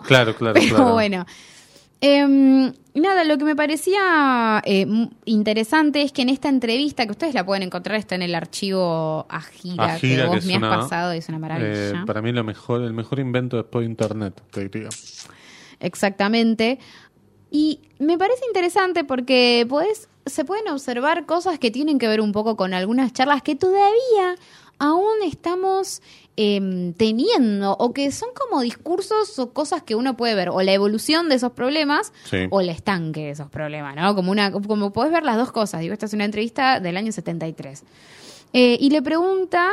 [0.06, 0.94] Claro, claro, pero claro.
[0.94, 1.26] bueno.
[2.00, 4.86] Em, nada, lo que me parecía eh,
[5.26, 9.26] interesante es que en esta entrevista, que ustedes la pueden encontrar, está en el archivo
[9.30, 11.90] Agira, Ajira, que vos me has una- pasado y es una maravilla.
[11.90, 14.90] eh, para mí lo mejor, el mejor invento después de internet, te diría.
[15.80, 16.80] Exactamente.
[17.50, 22.32] Y me parece interesante porque podés- se pueden observar cosas que tienen que ver un
[22.34, 24.36] poco con algunas charlas que todavía
[24.80, 26.02] aún estamos
[26.36, 30.72] em, teniendo o que son como discursos o cosas que uno puede ver o la
[30.72, 32.46] evolución de esos problemas Sí.
[32.52, 34.14] o el estanque de esos problemas, ¿no?
[34.14, 35.82] Como una como podés ver las dos cosas.
[35.82, 37.84] Digo, esta es una entrevista del año 73.
[38.54, 39.72] Eh, y le pregunta,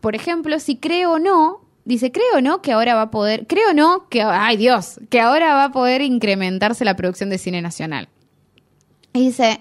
[0.00, 3.46] por ejemplo, si cree o no, dice, creo o no que ahora va a poder,
[3.46, 7.62] creo no que, ay Dios, que ahora va a poder incrementarse la producción de cine
[7.62, 8.08] nacional.
[9.12, 9.60] Y dice,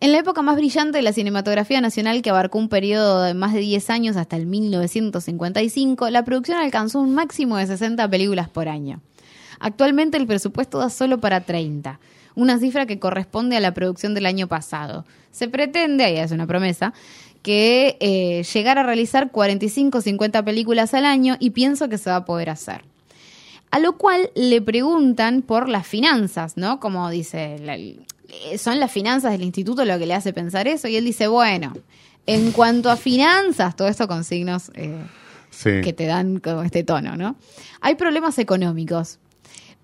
[0.00, 3.52] en la época más brillante de la cinematografía nacional, que abarcó un periodo de más
[3.52, 8.68] de 10 años hasta el 1955, la producción alcanzó un máximo de 60 películas por
[8.68, 9.00] año.
[9.58, 12.00] Actualmente el presupuesto da solo para 30,
[12.34, 15.04] una cifra que corresponde a la producción del año pasado.
[15.32, 16.94] Se pretende, ahí es una promesa,
[17.42, 22.10] que eh, llegar a realizar 45 o 50 películas al año y pienso que se
[22.10, 22.84] va a poder hacer.
[23.70, 26.80] A lo cual le preguntan por las finanzas, ¿no?
[26.80, 27.78] Como dice, la-
[28.58, 30.88] son las finanzas del instituto lo que le hace pensar eso.
[30.88, 31.72] Y él dice, bueno,
[32.26, 34.94] en cuanto a finanzas, todo esto con signos eh,
[35.50, 35.80] Sí.
[35.82, 37.34] que te dan como este tono, ¿no?
[37.80, 39.18] Hay problemas económicos.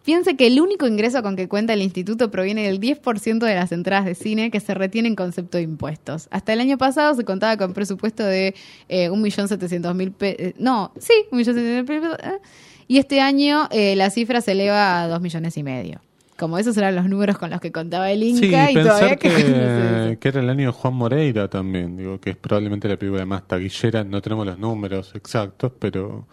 [0.05, 3.73] Piense que el único ingreso con que cuenta el instituto proviene del 10% de las
[3.73, 6.29] entradas de cine que se retienen en concepto de impuestos.
[6.31, 8.55] Hasta el año pasado se contaba con presupuesto de
[8.89, 10.55] eh, 1.700.000 pesos.
[10.59, 12.17] no, sí, 1.700.000 pesos.
[12.23, 12.39] eh,
[12.87, 16.01] y este año eh, la cifra se eleva a 2 millones y medio.
[16.39, 19.29] Como esos eran los números con los que contaba el Sí, Inca y todavía que...
[19.31, 23.25] que, que era el año de Juan Moreira también, digo que es probablemente la película
[23.25, 26.27] más taquillera, no tenemos los números exactos, pero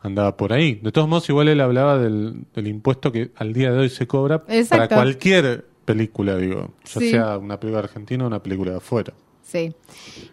[0.00, 0.76] andaba por ahí.
[0.82, 4.06] De todos modos, igual él hablaba del, del impuesto que al día de hoy se
[4.06, 4.88] cobra Exacto.
[4.88, 7.10] para cualquier película, digo, ya Sí.
[7.10, 9.12] sea una película argentina o una película de afuera.
[9.42, 9.74] Sí.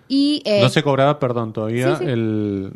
[0.08, 2.10] Y, eh, no se cobraba, perdón, todavía sí, sí.
[2.12, 2.72] El,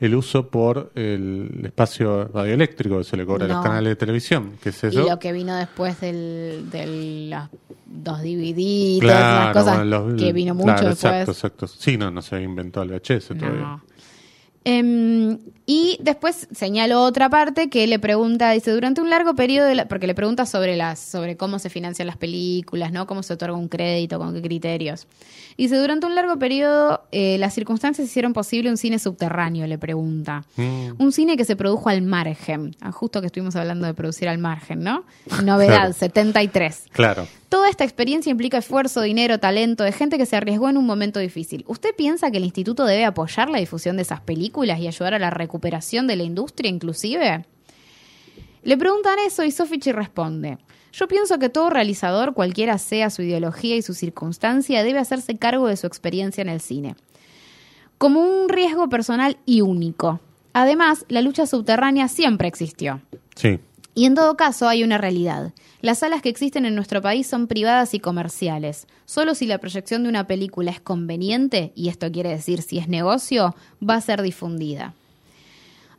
[0.00, 4.52] el uso por el espacio radioeléctrico que se le cobra a los canales de televisión,
[4.62, 5.08] que es y eso.
[5.08, 7.48] lo que vino después del, de los
[7.86, 11.04] dos DVD y todas esas cosas bueno, los- que vino mucho claro, después.
[11.04, 11.66] Exacto, exacto.
[11.66, 13.60] Sí, no, no se inventado el VHS todavía.
[13.60, 13.82] No.
[14.64, 19.74] Em, y después señalo otra parte que le pregunta, dice, durante un largo periodo, de
[19.74, 23.06] la- porque le pregunta sobre las, sobre cómo se financian las películas, ¿no?
[23.06, 25.06] Cómo se otorga un crédito, con qué criterios.
[25.56, 30.44] Dice, durante un largo periodo, eh, las circunstancias hicieron posible un cine subterráneo, le pregunta.
[30.56, 30.90] Mm.
[31.02, 32.76] Un cine que se produjo al margen.
[32.80, 35.04] Ah, justo que estuvimos hablando de producir al margen, ¿no?
[35.44, 35.92] Novedad, Claro.
[35.94, 36.84] 73.
[36.92, 37.26] Claro.
[37.50, 41.18] Toda esta experiencia implica esfuerzo, dinero, talento de gente que se arriesgó en un momento
[41.18, 41.64] difícil.
[41.66, 45.18] ¿Usted piensa que el instituto debe apoyar la difusión de esas películas y ayudar a
[45.18, 47.44] la recuperación de la industria inclusive?
[48.62, 50.58] Le preguntan eso y Sofichi responde,
[50.92, 55.66] yo pienso que todo realizador, cualquiera sea su ideología y su circunstancia, debe hacerse cargo
[55.66, 56.94] de su experiencia en el cine.
[57.98, 60.20] Como un riesgo personal y único.
[60.52, 63.00] Además, la lucha subterránea siempre existió.
[63.34, 63.58] Sí.
[63.94, 65.52] Y en todo caso hay una realidad.
[65.82, 68.86] Las salas que existen en nuestro país son privadas y comerciales.
[69.04, 72.86] Solo si la proyección de una película es conveniente, y esto quiere decir si es
[72.88, 73.54] negocio,
[73.86, 74.94] va a ser difundida.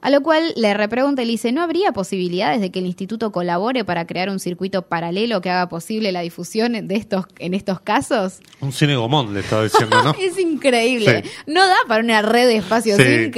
[0.03, 3.31] A lo cual le repregunta y le dice, ¿no habría posibilidades de que el instituto
[3.31, 7.81] colabore para crear un circuito paralelo que haga posible la difusión de estos, en estos
[7.81, 8.39] casos?
[8.61, 10.15] Un cine gomón, le estaba diciendo, ¿no?
[10.19, 11.21] es increíble.
[11.23, 11.29] Sí.
[11.45, 13.31] No da para una red de espacio Sí.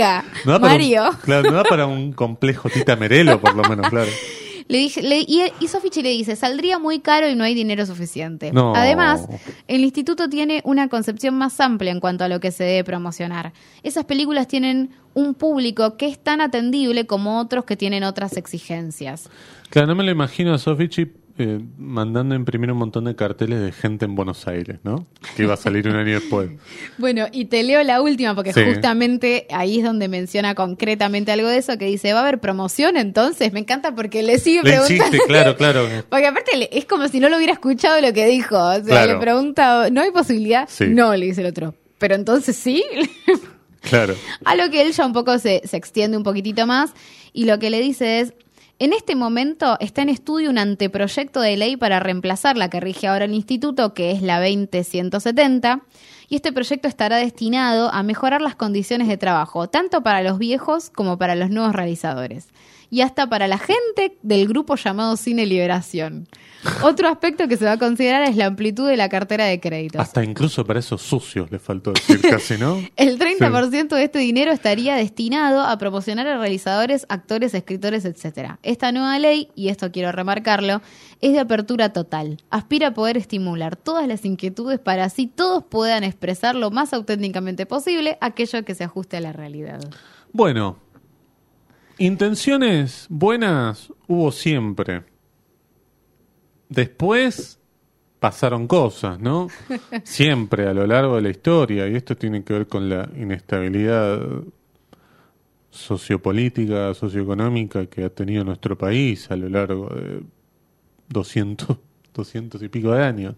[0.45, 1.09] No un- Mario.
[1.23, 4.09] claro, no da para un complejo Tita Merelo, por lo menos, claro.
[4.67, 7.85] Le dije, le- y, y Sofichi le dice, saldría muy caro y no hay dinero
[7.85, 8.51] suficiente.
[8.51, 8.73] No.
[8.75, 9.27] Además,
[9.67, 13.53] el instituto tiene una concepción más amplia en cuanto a lo que se debe promocionar.
[13.83, 19.29] Esas películas tienen un público que es tan atendible como otros que tienen otras exigencias.
[19.69, 21.07] Claro, no me lo imagino a Sofichi
[21.37, 25.07] eh, mandando a imprimir un montón de carteles de gente en Buenos Aires, ¿no?
[25.35, 26.51] Que iba a salir un año después.
[26.99, 28.61] Bueno, y te leo la última porque Sí.
[28.63, 32.97] justamente ahí es donde menciona concretamente algo de eso que dice, ¿va a haber promoción
[32.97, 33.51] entonces?
[33.51, 35.05] Me encanta porque le sigue Le preguntando.
[35.05, 35.87] insiste, claro, claro.
[36.09, 38.55] Porque aparte es como si no lo hubiera escuchado lo que dijo.
[38.57, 39.13] O sea, Claro.
[39.13, 40.67] le pregunta, ¿no hay posibilidad?
[40.69, 40.85] Sí.
[40.89, 41.73] No, le dice el otro.
[41.97, 42.83] Pero entonces sí.
[43.81, 44.15] Claro.
[44.45, 46.91] A lo que él ya un poco se, se extiende un poquitito más
[47.33, 48.33] y lo que le dice es,
[48.79, 53.07] en este momento está en estudio un anteproyecto de ley para reemplazar la que rige
[53.07, 55.81] ahora el instituto, que es la 20170,
[56.27, 60.89] y este proyecto estará destinado a mejorar las condiciones de trabajo, tanto para los viejos
[60.89, 62.47] como para los nuevos realizadores,
[62.89, 66.27] y hasta para la gente del grupo llamado Cine Liberación.
[66.83, 69.99] Otro aspecto que se va a considerar es la amplitud de la cartera de créditos.
[69.99, 72.77] Hasta incluso para esos sucios le faltó decir casi, ¿no?
[72.95, 78.53] El 30% de este dinero estaría destinado a promocionar a realizadores, actores, escritores, etc.
[78.63, 80.81] Esta nueva ley, y esto quiero remarcarlo,
[81.21, 82.37] es de apertura total.
[82.49, 87.65] Aspira a poder estimular todas las inquietudes para así todos puedan expresar lo más auténticamente
[87.65, 89.81] posible aquello que se ajuste a la realidad.
[90.31, 90.77] Bueno,
[91.97, 95.03] intenciones buenas hubo siempre.
[96.69, 97.59] Después
[98.19, 99.49] pasaron cosas, ¿no?
[100.03, 104.21] Siempre a lo largo de la historia, y esto tiene que ver con la inestabilidad
[105.69, 110.21] sociopolítica, socioeconómica que ha tenido nuestro país a lo largo de
[111.09, 111.77] 200,
[112.13, 113.35] 200 y pico de años.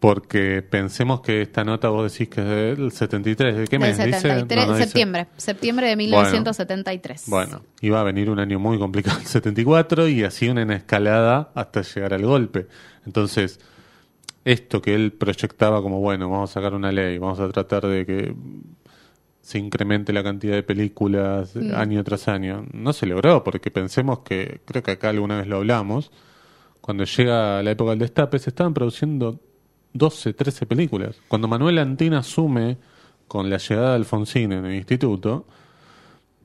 [0.00, 2.46] Porque pensemos que esta nota vos decís que es
[2.78, 3.96] del 73, ¿de qué mes?
[3.98, 7.24] Dice- 73, no, no dice- septiembre, septiembre de 1973.
[7.26, 11.82] Bueno, iba a venir un año muy complicado el 74 y así una escalada hasta
[11.82, 12.68] llegar al golpe.
[13.06, 13.58] Entonces,
[14.44, 18.06] esto que él proyectaba como, bueno, vamos a sacar una ley, vamos a tratar de
[18.06, 18.34] que
[19.42, 21.74] se incremente la cantidad de películas Mm.
[21.74, 25.56] año tras año, no se logró, porque pensemos que, creo que acá alguna vez lo
[25.56, 26.12] hablamos,
[26.80, 29.40] cuando llega la época del destape se estaban produciendo
[29.92, 31.16] 12, 13 películas.
[31.28, 32.76] Cuando Manuel Antina asume
[33.26, 35.46] con la llegada de Alfonsín en el instituto,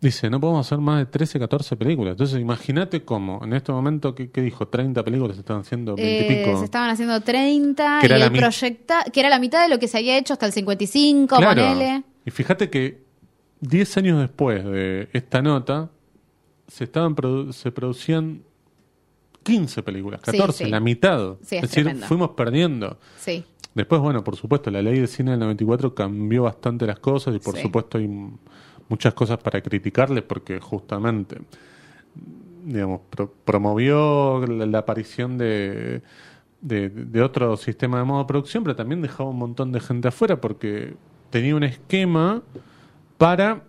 [0.01, 2.11] dice, no podemos hacer más de 13, 14 películas.
[2.11, 4.67] Entonces imagínate cómo, en este momento, ¿qué, qué dijo?
[4.67, 6.59] 30 películas se estaban haciendo, 20 y Eh, pico.
[6.59, 9.61] se estaban haciendo 30 Que y era la él mi- proyecta, que era la mitad
[9.63, 11.61] de lo que se había hecho hasta el 55, Claro.
[11.61, 12.03] ponele.
[12.25, 13.01] Y fíjate que
[13.61, 15.89] 10 años después de esta nota,
[16.67, 18.41] se estaban produ- se producían
[19.43, 20.69] 15 películas, Sí, 14, sí.
[20.71, 21.35] la mitad.
[21.41, 22.97] Sí, es decir, fuimos perdiendo.
[23.17, 23.43] Sí.
[23.75, 27.39] Después, bueno, por supuesto, la ley de cine del 94 cambió bastante las cosas y
[27.39, 28.07] por supuesto hay
[28.87, 31.37] muchas cosas para criticarle porque justamente,
[32.65, 36.01] digamos, pro- promovió la, la aparición de,
[36.61, 40.07] de, de otro sistema de modo de producción, pero también dejaba un montón de gente
[40.07, 40.93] afuera porque
[41.31, 42.41] tenía un esquema
[43.17, 43.63] para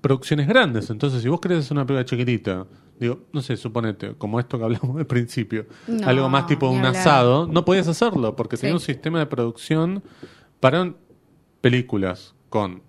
[0.00, 0.90] producciones grandes.
[0.90, 2.66] Entonces, si vos querés hacer una película chiquitita,
[2.98, 6.78] digo, no sé, suponete, como esto que hablamos al principio, No, algo más tipo un
[6.78, 6.96] hablar.
[6.96, 8.62] asado, no podías hacerlo porque Sí.
[8.62, 10.02] tenía un sistema de producción
[10.60, 10.92] para
[11.60, 12.82] películas con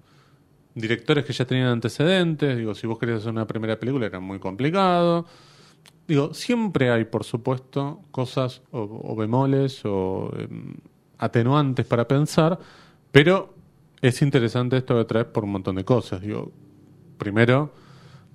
[0.76, 2.58] directores que ya tenían antecedentes.
[2.58, 5.26] Digo, si vos querés hacer una primera película era muy complicado.
[6.08, 10.76] Digo, siempre hay, por supuesto, cosas o, o bemoles o em,
[11.18, 12.58] atenuantes para pensar,
[13.12, 13.54] pero
[14.02, 16.22] es interesante esto que traes por un montón de cosas.
[16.22, 16.52] Digo,
[17.22, 17.72] primero,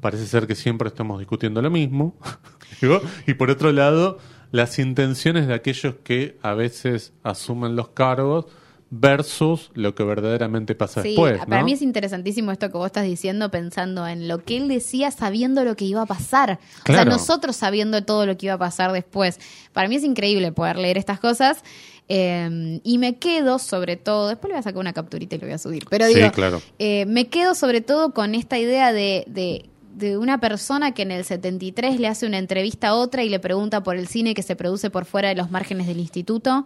[0.00, 2.14] parece ser que siempre estamos discutiendo lo mismo.
[2.80, 4.18] Digo, y por otro lado,
[4.52, 8.46] las intenciones de aquellos que a veces asumen los cargos
[8.90, 11.38] versus lo que verdaderamente pasa Sí, después.
[11.44, 11.64] para ¿no?
[11.64, 15.64] mí es interesantísimo esto que vos estás diciendo pensando en lo que él decía sabiendo
[15.64, 16.52] lo que iba a pasar.
[16.52, 17.10] O sea, Claro.
[17.10, 19.40] nosotros sabiendo todo lo que iba a pasar después.
[19.72, 21.64] Para mí es increíble poder leer estas cosas.
[22.08, 25.46] Eh, y me quedo sobre todo, después le voy a sacar una capturita y lo
[25.46, 26.62] voy a subir, pero Sí, digo, claro.
[26.78, 31.10] eh, me quedo sobre todo con esta idea de, de, de una persona que en
[31.10, 34.42] el 73 le hace una entrevista a otra y le pregunta por el cine que
[34.42, 36.64] se produce por fuera de los márgenes del instituto.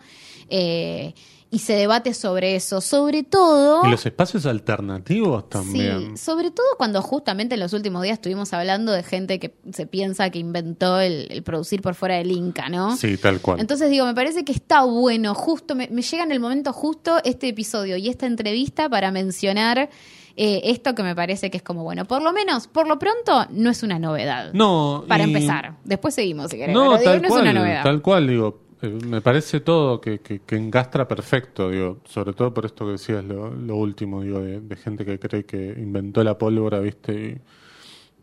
[0.49, 1.15] eh,
[1.53, 2.81] y se debate sobre eso.
[2.81, 3.85] Sobre todo.
[3.87, 6.17] Y los espacios alternativos también.
[6.17, 9.87] Sí, sobre todo cuando justamente en los últimos días estuvimos hablando de gente que se
[9.87, 12.97] piensa que inventó el, el producir por fuera del Inca, ¿no?
[12.97, 13.59] Sí, tal cual.
[13.61, 17.19] Entonces digo, me parece que está bueno, justo, me, me llega en el momento justo
[17.25, 19.91] este episodio y esta entrevista para mencionar
[20.37, 23.47] eh, esto que me parece que es como, bueno, por lo menos, por lo pronto,
[23.51, 24.53] no es una novedad.
[24.53, 25.77] no, Para y- empezar.
[25.85, 26.73] Después seguimos, si querés.
[26.75, 27.83] No, pero digo, tal no cual, es una novedad.
[27.83, 28.61] tal cual, digo.
[28.83, 32.93] Eh, Me parece todo que, que, que engastra perfecto, digo, sobre todo por esto que
[32.93, 37.41] decías, lo, lo último, digo, de, de gente que cree que inventó la pólvora, viste,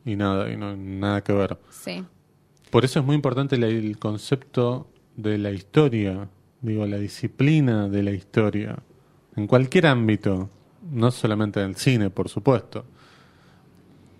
[0.05, 1.57] y, y nada, y no nada que ver.
[1.69, 2.03] Sí.
[2.71, 6.29] Por eso es muy importante la- el concepto de la historia,
[6.61, 8.77] digo, la disciplina de la historia,
[9.35, 10.49] en cualquier ámbito,
[10.91, 12.85] no solamente en el cine, por supuesto.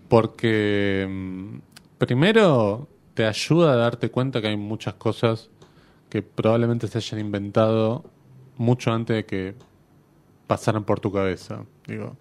[0.08, 1.58] Porque mm,
[1.98, 5.50] primero te ayuda a darte cuenta que hay muchas cosas
[6.10, 8.04] que probablemente se hayan inventado
[8.58, 9.56] mucho antes de que
[10.48, 11.66] pasaran por tu cabeza.
[11.86, 12.16] Digo,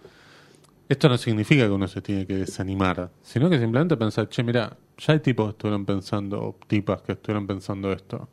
[0.88, 4.76] esto no significa que uno se tiene que desanimar, sino que simplemente pensar, che, mira,
[4.98, 8.28] ya hay tipos que estuvieron pensando, o tipas que estuvieron pensando esto.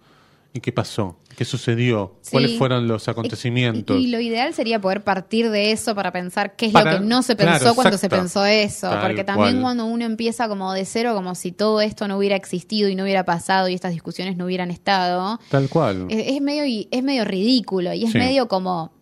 [0.55, 1.17] ¿Y qué pasó?
[1.35, 2.15] ¿Qué sucedió?
[2.21, 2.29] Sí.
[2.31, 3.99] ¿Cuáles fueron los acontecimientos?
[3.99, 6.99] Y, y lo ideal sería poder partir de eso para pensar qué es Para- lo
[6.99, 8.87] que no se pensó claro, cuando se pensó eso.
[8.89, 9.61] Tal Porque también cual.
[9.63, 13.01] cuando uno empieza como de cero, como si todo esto no hubiera existido y no
[13.03, 16.05] hubiera pasado y estas discusiones no hubieran estado, Tal cual.
[16.09, 18.17] es, es medio, y- es medio ridículo y es Sí.
[18.19, 18.93] medio como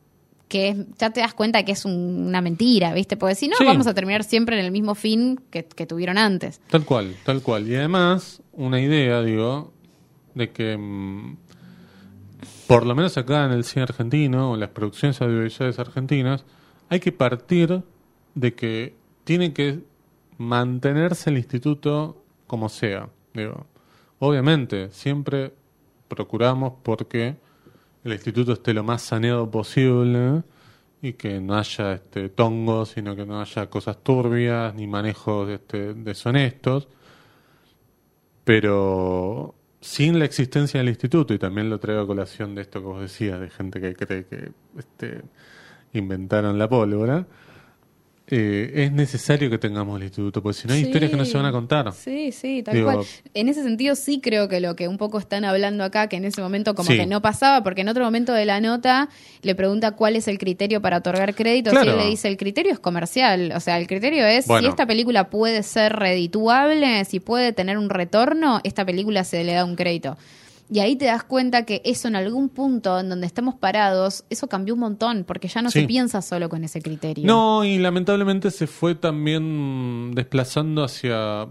[0.48, 3.18] que es- ya te das cuenta que es un- una mentira, ¿viste?
[3.18, 3.66] Porque si no, Sí.
[3.66, 6.62] vamos a terminar siempre en el mismo fin que, que tuvieron antes.
[6.70, 7.68] Tal cual, tal cual.
[7.70, 9.74] Y además, una idea, digo,
[10.36, 11.38] de que mm,
[12.68, 16.46] por lo menos acá en el cine argentino, o en las producciones audiovisuales argentinas,
[16.90, 17.84] hay que partir
[18.36, 19.80] de que tiene que
[20.38, 23.10] mantenerse el instituto como sea.
[23.34, 23.66] Digo,
[24.20, 25.54] obviamente, siempre
[26.08, 27.36] procuramos porque
[28.04, 30.44] el instituto esté lo más saneado posible
[31.02, 35.94] y que no haya este tongos, sino que no haya cosas turbias ni manejos este,
[35.94, 36.88] deshonestos.
[38.44, 42.86] Pero sin la existencia del instituto, y también lo traigo a colación de esto que
[42.86, 45.24] vos decías, de gente que cree que este,
[45.94, 47.26] inventaron la pólvora,
[48.32, 50.86] eh, es necesario que tengamos el instituto, porque si no hay Sí.
[50.88, 51.92] historias que no se van a contar.
[51.94, 53.06] Sí, sí, tal Digo- cual.
[53.34, 56.26] En ese sentido sí creo que lo que un poco están hablando acá, que en
[56.26, 56.98] ese momento como Sí.
[56.98, 59.10] que no pasaba, porque en otro momento de la nota
[59.42, 61.90] le pregunta cuál es el criterio para otorgar créditos Claro.
[61.92, 64.62] y él le dice el criterio es comercial, o sea, el criterio es Bueno.
[64.64, 69.54] si esta película puede ser redituable, si puede tener un retorno, esta película se le
[69.54, 70.18] da un crédito.
[70.74, 74.48] Y ahí te das cuenta que eso en algún punto en donde estamos parados, eso
[74.48, 75.82] cambió un montón, porque ya no Sí.
[75.82, 77.26] se piensa solo con ese criterio.
[77.28, 81.48] No, y lamentablemente se fue también desplazando hacia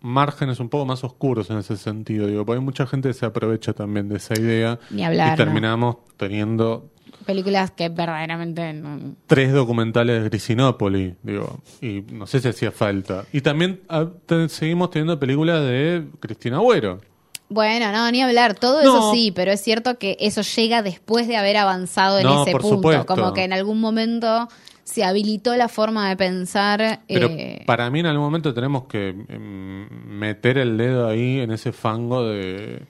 [0.00, 2.26] márgenes un poco más oscuros en ese sentido.
[2.28, 4.78] Digo, porque hay mucha gente que se aprovecha también de esa idea.
[4.90, 5.36] Ni hablar, Y ¿no?
[5.36, 6.90] terminamos teniendo
[7.24, 8.72] Películas que verdaderamente...
[8.74, 13.24] no- tres documentales de Grisinópoli, digo, y no sé si hacía falta.
[13.32, 14.06] Y también ah,
[14.48, 17.00] seguimos teniendo películas de Cristina Agüero.
[17.48, 18.98] Bueno, no, ni hablar, todo No.
[18.98, 22.52] eso sí, pero es cierto que eso llega después de haber avanzado en No, ese
[22.52, 23.06] punto, supuesto.
[23.06, 24.48] como que en algún momento
[24.82, 27.00] se habilitó la forma de pensar.
[27.08, 31.52] Pero eh, para mí en algún momento tenemos que mm, meter el dedo ahí en
[31.52, 32.82] ese fango de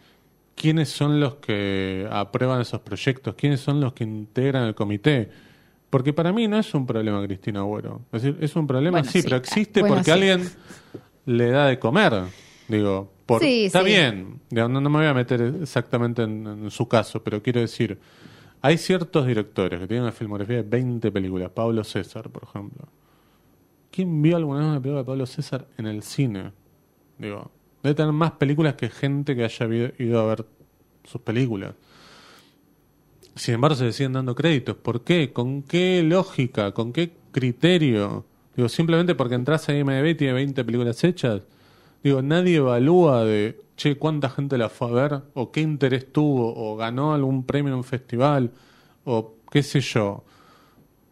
[0.54, 5.28] quiénes son los que aprueban esos proyectos, quiénes son los que integran el comité.
[5.90, 8.00] Porque para mí no es un problema Cristina Agüero.
[8.12, 9.24] Es decir, es un problema, Bueno, sí, sí.
[9.24, 10.10] pero existe Bueno, porque sí.
[10.12, 10.50] alguien
[11.26, 12.14] le da de comer.
[12.68, 13.86] Digo, por, Sí, está sí.
[13.86, 14.40] bien.
[14.50, 17.98] No, no me voy a meter exactamente en, en su caso, pero quiero decir,
[18.62, 21.50] hay ciertos directores que tienen una filmografía de 20 películas.
[21.50, 22.86] Pablo César, por ejemplo.
[23.90, 26.52] ¿Quién vio alguna vez una película de Pablo César en el cine?
[27.18, 27.50] Digo,
[27.82, 29.66] debe tener más películas que gente que haya
[29.98, 30.44] ido a ver
[31.04, 31.74] sus películas.
[33.34, 34.76] Sin embargo, se le siguen dando créditos.
[34.76, 35.32] ¿Por qué?
[35.32, 36.72] ¿Con qué lógica?
[36.72, 38.24] ¿Con qué criterio?
[38.56, 41.42] Digo, simplemente porque entras a IMDb y tiene 20 películas hechas.
[42.06, 46.54] Digo, nadie evalúa de, che, cuánta gente la fue a ver, o qué interés tuvo,
[46.54, 48.52] o ganó algún premio en un festival,
[49.04, 50.22] o qué sé yo.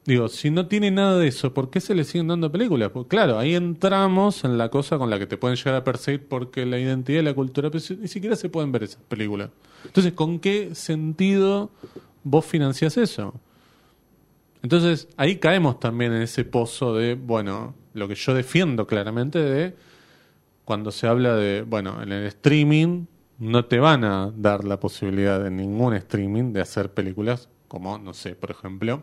[0.07, 2.91] Digo, si no tiene nada de eso, ¿por qué se le siguen dando películas?
[2.93, 6.29] Porque claro, ahí entramos en la cosa con la que te pueden llegar a perseguir
[6.29, 9.51] porque la identidad y la cultura, pero si- ni siquiera se pueden ver esas películas.
[9.85, 11.71] Entonces, ¿con qué sentido
[12.23, 13.35] vos financias eso?
[14.63, 19.75] Entonces, ahí caemos también en ese pozo de, bueno, lo que yo defiendo claramente de
[20.65, 23.07] cuando se habla de, bueno, en el streaming
[23.39, 28.15] no te van a dar la posibilidad en ningún streaming de hacer películas como, no
[28.15, 29.03] sé, por ejemplo,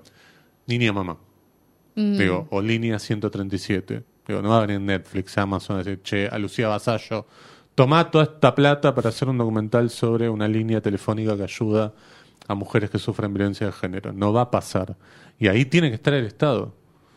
[0.68, 1.18] Niña Mamá.
[1.96, 4.04] mm, Digo, o Línea 137.
[4.28, 7.26] Digo, no va a venir Netflix, Amazon, a decir, che, a Lucía Basallo,
[7.76, 11.94] tomá toda esta plata para hacer un documental sobre una línea telefónica que ayuda
[12.48, 14.14] a mujeres que sufren violencia de género.
[14.14, 14.96] No va a pasar.
[15.38, 16.74] Y ahí tiene que estar el Estado.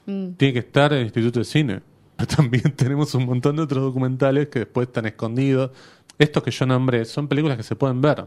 [0.06, 0.30] Mm.
[0.32, 1.80] Tiene que estar el Instituto de Cine.
[2.16, 5.70] Pero también tenemos un montón de otros documentales que después están escondidos.
[6.18, 8.26] Estos que yo nombré son películas que se pueden ver.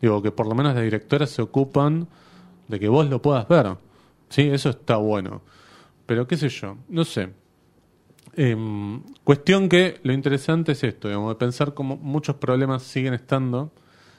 [0.00, 2.08] Digo, que por lo menos las directoras se ocupan
[2.68, 3.76] de que vos lo puedas ver.
[4.28, 5.42] Sí, eso está bueno.
[6.06, 7.30] Pero qué sé yo, no sé.
[8.34, 13.72] Em, cuestión que lo interesante es esto, digamos, de pensar cómo muchos problemas siguen estando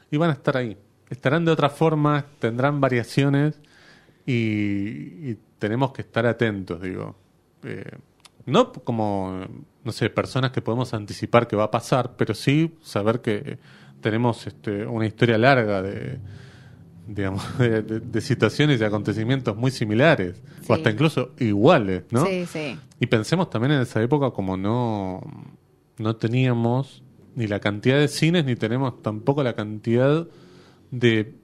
[0.09, 0.77] y van a estar ahí.
[1.09, 3.59] Estarán de otra forma, tendrán variaciones
[4.25, 7.15] y, tenemos que estar atentos, digo.
[7.63, 7.97] Eh,
[8.47, 9.45] no como,
[9.83, 13.59] no sé, personas que podemos anticipar que va a pasar, pero sí saber que
[14.01, 16.17] tenemos este, una historia larga de,
[17.07, 20.67] digamos, de, de- de situaciones y acontecimientos muy similares, Sí.
[20.69, 22.25] o hasta incluso iguales, ¿no?
[22.25, 22.77] Sí, sí.
[22.99, 25.21] Y pensemos también en esa época como no,
[25.97, 27.03] no teníamos
[27.35, 30.27] ni la cantidad de cines ni tenemos tampoco la cantidad
[30.91, 31.35] de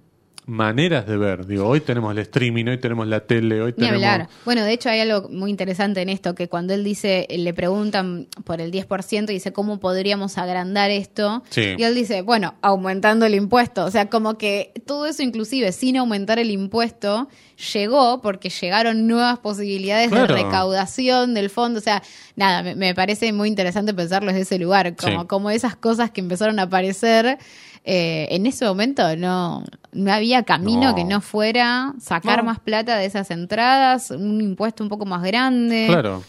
[0.45, 1.45] maneras de ver.
[1.45, 4.03] Digo, hoy tenemos el streaming, hoy tenemos la tele, hoy Ni tenemos...
[4.03, 4.29] hablar.
[4.45, 8.27] Bueno, de hecho hay algo muy interesante en esto, que cuando él dice, le preguntan
[8.43, 11.43] por el 10% y dice, ¿cómo podríamos agrandar esto?
[11.49, 11.75] Sí.
[11.77, 13.85] Y él dice, bueno, aumentando el impuesto.
[13.85, 17.29] O sea, como que todo eso inclusive sin aumentar el impuesto
[17.73, 20.35] llegó porque llegaron nuevas posibilidades Claro.
[20.35, 21.79] de recaudación del fondo.
[21.79, 22.03] O sea,
[22.35, 25.27] nada, me, me parece muy interesante pensarlo desde ese lugar, como, Sí.
[25.27, 27.37] como esas cosas que empezaron a aparecer.
[27.83, 30.95] Eh, en ese momento no, no había camino No.
[30.95, 32.45] que no fuera sacar No.
[32.45, 35.85] más plata de esas entradas, un impuesto un poco más grande.
[35.87, 36.23] Claro.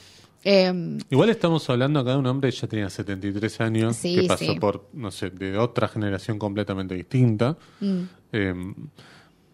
[0.47, 4.23] Eh, Igual estamos hablando acá de un hombre que ya tenía 73 años, Sí, que
[4.29, 4.59] pasó sí.
[4.61, 7.57] por, no sé, de otra generación completamente distinta.
[7.81, 8.03] mm,
[8.33, 8.55] Eh,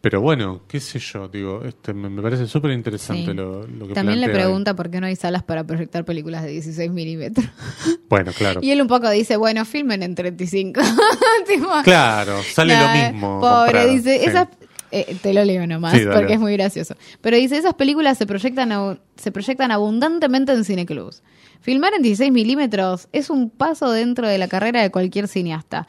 [0.00, 3.34] pero bueno, qué sé yo, digo, este me, me parece súper interesante Sí.
[3.34, 4.32] lo, lo que también le ahí.
[4.32, 7.46] pregunta por qué no hay salas para proyectar películas de 16 milímetros.
[8.08, 8.58] Bueno, claro.
[8.60, 10.80] Y él un poco dice, bueno, filmen en 35.
[11.46, 13.40] Tipo, Claro, sale nah, lo mismo.
[13.40, 14.24] Pobre, dice, Sí.
[14.26, 14.48] esas...
[14.90, 16.96] eh, te lo leo nomás, Sí, porque es muy gracioso.
[17.20, 21.22] Pero dice, esas películas se proyectan, se proyectan abundantemente en cineclubs.
[21.60, 25.86] Filmar en 16 milímetros es un paso dentro de la carrera de cualquier cineasta.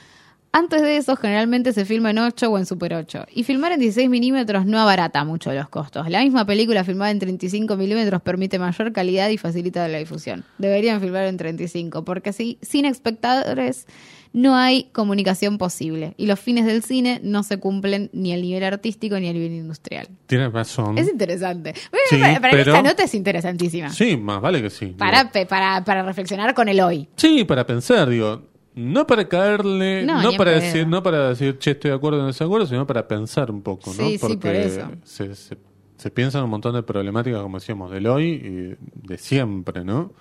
[0.53, 3.25] Antes de eso, generalmente se filma en 8 o en Super 8.
[3.33, 6.09] Y filmar en 16 milímetros no abarata mucho los costos.
[6.09, 10.43] La misma película filmada en 35 milímetros permite mayor calidad y facilita la difusión.
[10.57, 13.87] Deberían filmar en 35, porque así, sin espectadores,
[14.33, 16.15] no hay comunicación posible.
[16.17, 19.53] Y los fines del cine no se cumplen ni al nivel artístico ni al nivel
[19.53, 20.09] industrial.
[20.27, 20.97] Tienes razón.
[20.97, 21.73] Es interesante.
[22.09, 23.89] Sí, para para pero- esta nota es interesantísima.
[23.89, 24.87] Sí, más vale que sí.
[24.97, 27.07] Para, para, para reflexionar con el hoy.
[27.15, 28.50] Sí, para pensar, digo.
[28.73, 32.29] No para caerle, No, para decir, no para decir, che, estoy de acuerdo o no
[32.29, 34.03] estoy de acuerdo, sino para pensar un poco, ¿no?
[34.03, 34.87] Sí, sí, Porque por eso.
[35.03, 35.57] Se, se,
[35.97, 40.13] se piensan un montón de problemáticas, como decíamos, del hoy y de siempre, ¿no?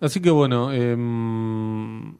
[0.00, 2.16] Así que bueno, em,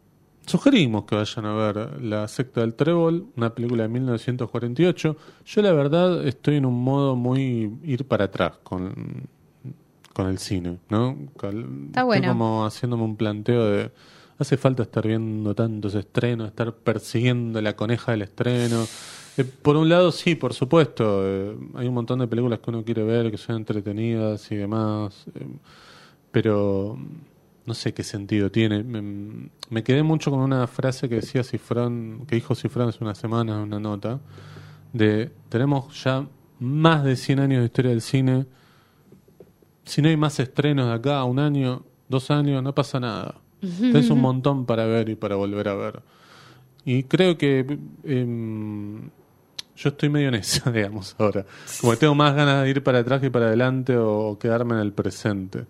[0.47, 5.17] sugerimos que vayan a ver La secta del trébol, una película de 1948.
[5.45, 9.29] Yo la verdad estoy en un modo muy ir para atrás con,
[10.15, 11.19] con el cine, ¿no?
[11.35, 12.23] Está bueno.
[12.23, 13.91] Estoy como haciéndome un planteo de...
[14.39, 18.85] Hace falta estar viendo tantos estrenos, estar persiguiendo la coneja del estreno.
[19.37, 21.23] Eh, por un lado, sí, por supuesto.
[21.25, 25.25] eh, hay un montón de películas que uno quiere ver, que son entretenidas y demás.
[25.35, 25.47] eh,
[26.33, 26.99] pero
[27.67, 28.83] no sé qué sentido tiene.
[28.83, 33.57] Me, quedé mucho con una frase que decía Cifrón, que dijo Cifrón hace unas semanas
[33.57, 34.21] en una nota,
[34.93, 36.27] de tenemos ya
[36.61, 38.47] más de 100 años de historia del cine.
[39.85, 43.44] Si no hay más estrenos de acá un año, dos años, no pasa nada.
[43.93, 46.01] Tenés un montón para ver y para volver a ver.
[46.85, 49.01] Y creo que em,
[49.77, 51.45] yo estoy medio en esa, digamos, ahora.
[51.81, 54.81] Como que tengo más ganas de ir para atrás que para adelante o quedarme en
[54.81, 55.65] el presente.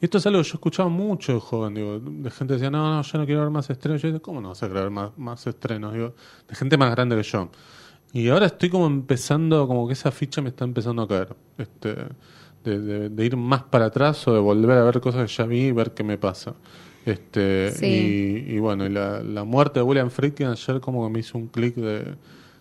[0.00, 2.70] Y esto es algo que yo escuchaba mucho de joven, digo, de gente que decía,
[2.70, 4.00] no, no, yo no quiero ver más estrenos.
[4.00, 5.92] Yo digo, ¿cómo no vas a querer ver más, más estrenos?
[5.92, 6.14] Digo,
[6.48, 7.50] de gente más grande que yo.
[8.14, 11.36] Y ahora estoy como empezando, como que esa ficha me está empezando a caer.
[11.58, 11.94] Este,
[12.64, 15.44] de, de- de ir más para atrás o de volver a ver cosas que ya
[15.46, 16.54] vi y ver qué me pasa.
[17.06, 17.86] Este, Sí.
[17.86, 21.38] y, y bueno, y la, la muerte de William Friedkin ayer como que me hizo
[21.38, 22.14] un clic de...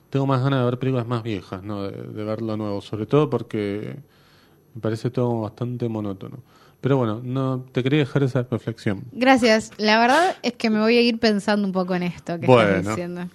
[0.10, 1.84] Tengo más ganas de ver películas más viejas, ¿no?
[1.84, 3.98] De, de ver lo nuevo, sobre todo porque
[4.74, 6.38] me parece todo bastante monótono.
[6.82, 9.04] Pero bueno, no te quería dejar esa reflexión.
[9.12, 9.72] Gracias.
[9.78, 12.76] La verdad es que me voy a ir pensando un poco en esto que Bueno.
[12.78, 13.28] estás diciendo.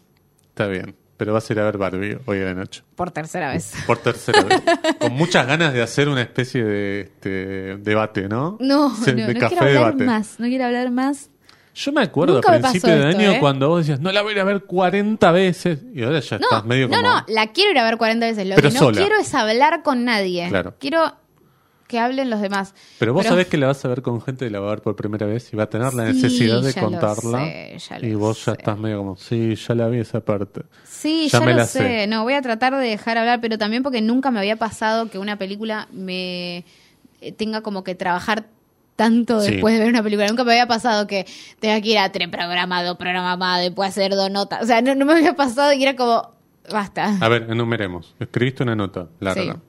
[0.48, 2.82] Está bien, pero vas a ir a ver Barbie hoy de noche.
[2.96, 3.72] Por tercera vez.
[3.86, 4.62] Por tercera vez.
[4.98, 8.56] Con muchas ganas de hacer una especie de este, debate, ¿no?
[8.60, 10.04] No, no, de no café quiero hablar debate.
[10.04, 10.40] más.
[10.40, 11.30] No quiero hablar más.
[11.76, 13.38] Yo me acuerdo Nunca a principio de esto, año ¿eh?
[13.40, 15.80] cuando vos decías, no la voy a ir a ver 40 veces.
[15.92, 17.08] Y ahora ya No, estás medio no, como.
[17.08, 18.46] no, la quiero ir a ver 40 veces.
[18.46, 19.00] Lo Pero que no sola.
[19.00, 20.46] quiero es hablar con nadie.
[20.48, 20.74] Claro.
[20.78, 21.12] Quiero
[21.94, 22.74] que hablen los demás.
[22.98, 24.70] Pero vos Pero- sabés que la vas a ver con gente que la va a
[24.70, 27.38] ver por primera vez y va a tener la Sí, necesidad de contarla.
[27.38, 30.62] sé, y vos ya estás medio como, sí, ya la vi esa parte.
[30.82, 31.78] Sí, Ya ya, me lo la sé.
[31.78, 32.06] sé.
[32.08, 35.18] No, voy a tratar de dejar hablar, pero también porque nunca me había pasado que
[35.20, 36.64] una película me
[37.20, 38.46] eh, tenga como que trabajar
[38.96, 39.52] tanto Sí.
[39.52, 40.26] después de ver una película.
[40.28, 41.26] Nunca me había pasado que
[41.60, 44.62] tenga que ir a tres programas, dos programas más, después hacer dos notas.
[44.62, 46.30] O sea, no, no me había pasado y era como,
[46.70, 47.16] basta.
[47.20, 48.14] A ver, enumeremos.
[48.20, 49.54] Escribiste una nota larga.
[49.54, 49.60] Sí.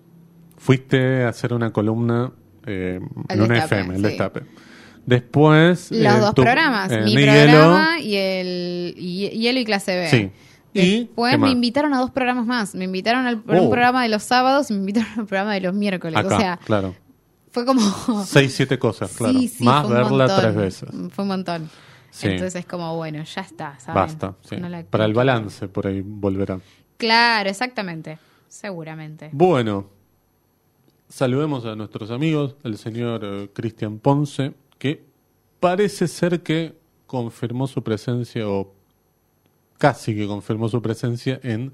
[0.58, 2.32] Fuiste a hacer una columna
[2.66, 3.00] eh,
[3.30, 4.08] en una Destape, FM, el sí.
[4.08, 4.42] Destape.
[5.06, 5.92] Después...
[5.92, 10.10] Los eh, dos tu- programas, eh, mi programa y el y, Hielo y clase B.
[10.10, 10.32] Sí.
[10.74, 12.76] ¿Y Después me invitaron a dos programas más.
[12.76, 13.62] Me invitaron al a Oh.
[13.64, 16.18] un programa de los sábados y me invitaron al programa de los miércoles.
[16.18, 16.96] Acá, o sea, claro.
[17.52, 17.82] fue como...
[18.26, 19.40] Seis, siete cosas, claro.
[19.40, 20.42] Sí, sí, Más un verla montón.
[20.42, 20.90] tres veces.
[21.12, 21.70] Fue un montón.
[22.10, 22.28] Sí.
[22.28, 24.02] Entonces es como, bueno, ya está, ¿saben?
[24.02, 24.36] Basta.
[24.50, 24.56] sí.
[24.58, 26.60] No la- Para el balance, por ahí volverá.
[26.98, 28.18] Claro, exactamente.
[28.48, 29.30] Seguramente.
[29.34, 29.90] Bueno,
[31.10, 35.04] saludemos a nuestros amigos, el señor eh, Cristian Ponce, que
[35.60, 36.74] parece ser que
[37.08, 38.74] confirmó su presencia, o
[39.78, 41.74] casi que confirmó su presencia en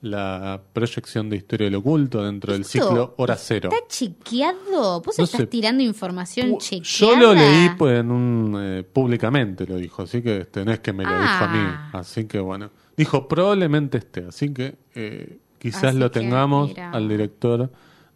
[0.00, 3.70] la proyección de Historia del Oculto dentro del ¿Esto ciclo Hora Cero.
[3.72, 5.00] ¿Está chequeado?
[5.00, 5.46] ¿Vos No estás sé.
[5.48, 7.14] tirando información Pu- chequeada?
[7.14, 10.78] Yo lo leí pues, en un, eh, públicamente, lo dijo, así que este, no es
[10.80, 11.90] que me lo dijo a Ah.
[11.92, 11.98] mí.
[11.98, 17.68] Así que bueno, dijo probablemente esté, así que eh, quizás Así lo tengamos al director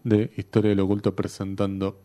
[0.04, 2.00] de Historia del Oculto presentando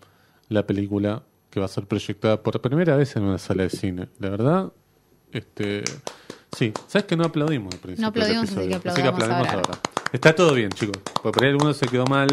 [0.50, 4.10] la película que va a ser proyectada por primera vez en una sala de cine.
[4.20, 4.72] La verdad,
[5.32, 5.84] este,
[6.56, 9.80] sí, sabes que no aplaudimos al principio No aplaudimos, del así que episodio, aplaudamos ahora.
[10.12, 10.98] Está todo bien, chicos.
[11.22, 12.28] Porque por ahí alguno se quedó mal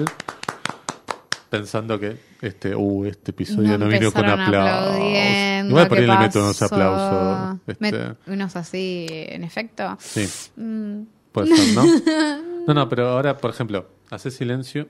[1.51, 4.99] pensando que este, uh, este episodio no, vino con aplausos.
[4.99, 6.75] Igual por ¿qué ahí le meto unos pasó?
[6.75, 7.61] aplausos.
[7.67, 9.97] este, unos así, en efecto.
[10.01, 11.03] sí, Mm,
[11.33, 11.85] puede ser, ¿no?
[12.67, 14.89] No, no, pero ahora, por ejemplo, hace silencio.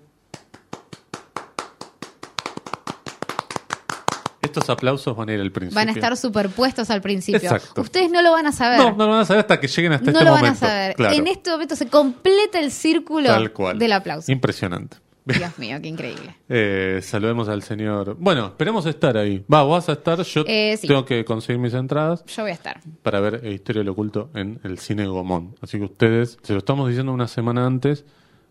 [4.59, 5.77] Estos aplausos van a ir al principio.
[5.77, 7.41] van a estar superpuestos al principio.
[7.51, 7.81] Exacto.
[7.83, 8.79] Ustedes no lo van a saber.
[8.79, 10.65] No, no lo van a saber hasta que lleguen hasta No este lo van momento.
[10.67, 10.95] a saber.
[10.97, 13.79] Claro, En este momento se completa el círculo tal cual.
[13.79, 14.31] del aplauso.
[14.33, 14.99] Impresionante.
[15.27, 16.37] Dios mío, qué increíble.
[16.51, 18.17] Eh, saludemos al señor.
[18.21, 19.43] Bueno, esperemos estar ahí.
[19.53, 20.21] Va, vas a estar.
[20.23, 20.87] Yo Eh, sí.
[20.87, 22.81] tengo que conseguir mis entradas Yo voy a estar.
[23.03, 25.57] para ver Historia del Oculto en el cine Gomón.
[25.63, 28.05] Así que ustedes, se lo estamos diciendo una semana antes,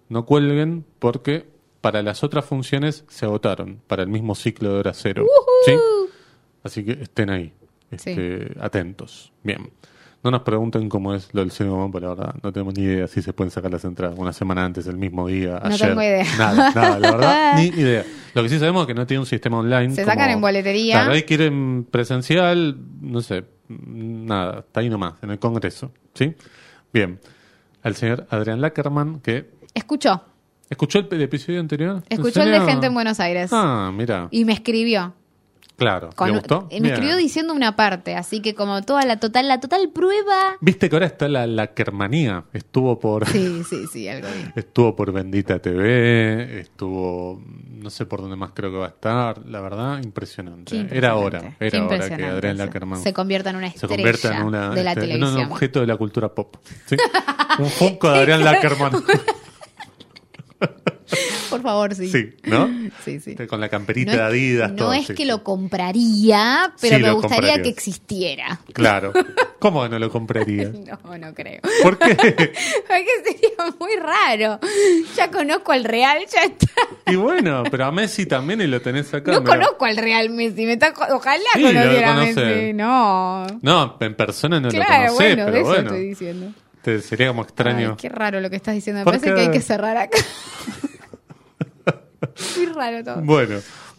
[0.09, 1.45] no cuelguen porque
[1.83, 5.25] para las otras funciones se agotaron para el mismo ciclo de hora cero.
[5.65, 5.73] ¿Sí?
[6.63, 7.51] Así que estén ahí,
[7.91, 9.33] este, atentos.
[9.43, 9.69] Bien.
[10.23, 13.05] No nos pregunten cómo es lo del cine porque la verdad no tenemos ni idea
[13.07, 15.89] si se pueden sacar las entradas una semana antes, el mismo día, No ayer.
[15.89, 16.25] tengo idea.
[16.37, 18.05] Nada, nada, la verdad, ni idea.
[18.33, 19.93] Lo que sí sabemos es que no tiene un sistema online.
[19.93, 20.95] Se como- sacan en boletería.
[20.95, 25.91] Claro, hay que ir en presencial, no sé, nada, está ahí nomás, en el Congreso.
[26.13, 26.33] ¿Sí?
[26.93, 27.19] Bien.
[27.81, 30.23] Al señor Adrián Lackerman, que Escuchó.
[30.73, 32.03] Escuchó el, el episodio anterior.
[32.09, 33.49] ¿En Escuchó el de gente en Buenos Aires.
[33.53, 35.13] Ah, mira, Y me escribió.
[35.75, 36.09] claro.
[36.15, 36.67] Con- ¿Le gustó?
[36.71, 36.85] Me Bien.
[36.93, 40.55] escribió diciendo una parte, así que como toda la total, la total prueba.
[40.61, 42.43] Viste que ahora está la Lackermanía.
[42.53, 43.27] Estuvo por.
[43.27, 44.53] Sí, sí, sí, algo bien.
[44.55, 47.41] Estuvo por Bendita TV, estuvo,
[47.73, 50.71] no sé por dónde más creo que va a estar, la verdad, impresionante.
[50.71, 52.57] Qué Era impresionante, hora, era hora que impresionante Adrián.
[52.57, 55.45] Lackerman Se convierta en una se estrella convierta en, una, de la este, en televisión.
[55.47, 56.55] un objeto de la cultura pop.
[56.85, 56.95] ¿sí?
[57.59, 58.93] un Funko de Adrián Lackerman.
[61.49, 62.07] Por favor, sí.
[62.09, 62.67] sí, ¿no?
[63.03, 63.35] Sí, sí.
[63.47, 64.69] Con la camperita No de es, Adidas.
[64.71, 68.59] no todo, es sí, que lo compraría, pero Sí, me gustaría que existiera.
[68.73, 69.13] Claro.
[69.59, 70.71] ¿Cómo no lo compraría?
[71.03, 71.59] No, no creo.
[71.83, 72.15] ¿Por qué?
[72.15, 74.59] Porque sería muy raro.
[75.15, 76.67] Ya conozco al Real, ya está.
[77.11, 79.31] Y bueno, pero a Messi también y lo tenés acá.
[79.33, 80.65] No conozco al Real Messi.
[80.65, 82.25] Me está, ojalá Sí, conociera a.
[82.25, 82.73] Messi.
[82.73, 83.45] No.
[83.61, 85.89] No, en persona no claro, lo conocés, bueno, de pero eso bueno.
[85.89, 86.53] estoy diciendo.
[86.83, 87.91] Te- sería como extraño.
[87.91, 88.99] Ay, qué raro lo que estás diciendo.
[88.99, 89.35] Me ¿Por parece qué?
[89.35, 90.17] que hay que cerrar acá.
[92.57, 93.21] Muy raro todo.
[93.21, 93.55] Bueno,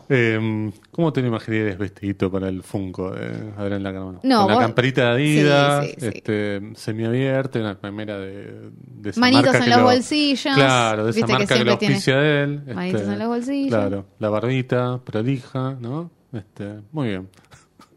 [0.09, 4.21] eh, ¿cómo te lo imaginarías vestidito para el Funko de Adrián Lackerman?
[4.23, 6.07] No, Con la vos- camperita de Adidas, Sí, sí, sí.
[6.15, 10.55] este, semiabierta, una remera de, de esa Manitos marca en los lo- bolsillos.
[10.55, 12.59] Claro, de esa que marca que, lo tiene auspicia de él.
[12.61, 13.69] este, manitos en los bolsillos.
[13.75, 16.11] Claro, la barbita prolija, ¿no?
[16.33, 17.29] Este, muy bien.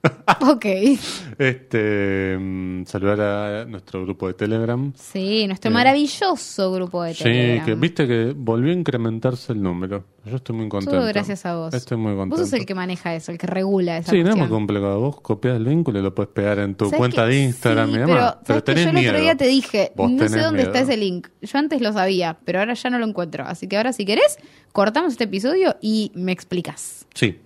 [0.49, 0.65] Ok.
[1.37, 4.91] Este, mm, saludar a nuestro grupo de Telegram.
[4.95, 7.65] Sí, nuestro Eh, maravilloso grupo de Sí, Telegram.
[7.65, 10.05] que viste que volvió a incrementarse el número.
[10.25, 10.97] Yo estoy muy contento.
[10.97, 11.73] Todo gracias a vos.
[11.73, 12.35] Estoy muy contento.
[12.41, 14.49] Vos sos el que maneja eso, el que regula esa Sí, no es cuestión.
[14.49, 14.99] muy complicado.
[14.99, 17.89] Vos copias el vínculo y lo puedes pegar en tu ¿Sabés cuenta que- de Instagram
[17.89, 18.15] sí, y demás.
[18.15, 20.79] Pero, ¿sabés que tenés yo el otro día te dije, Vos no sé dónde está
[20.81, 21.27] ese link.
[21.41, 23.45] Yo antes lo sabía, pero ahora ya no lo encuentro.
[23.45, 24.37] Así que ahora, si querés,
[24.73, 27.05] cortamos este episodio y me explicas.
[27.13, 27.39] Sí.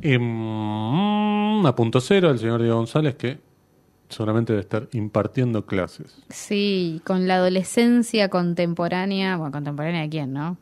[0.00, 3.38] Y, mm, a punto cero, el señor Diego González, que
[4.08, 6.16] seguramente debe estar impartiendo clases.
[6.28, 9.36] Sí, con la adolescencia contemporánea.
[9.36, 10.56] Bueno, contemporánea de quién, ¿no?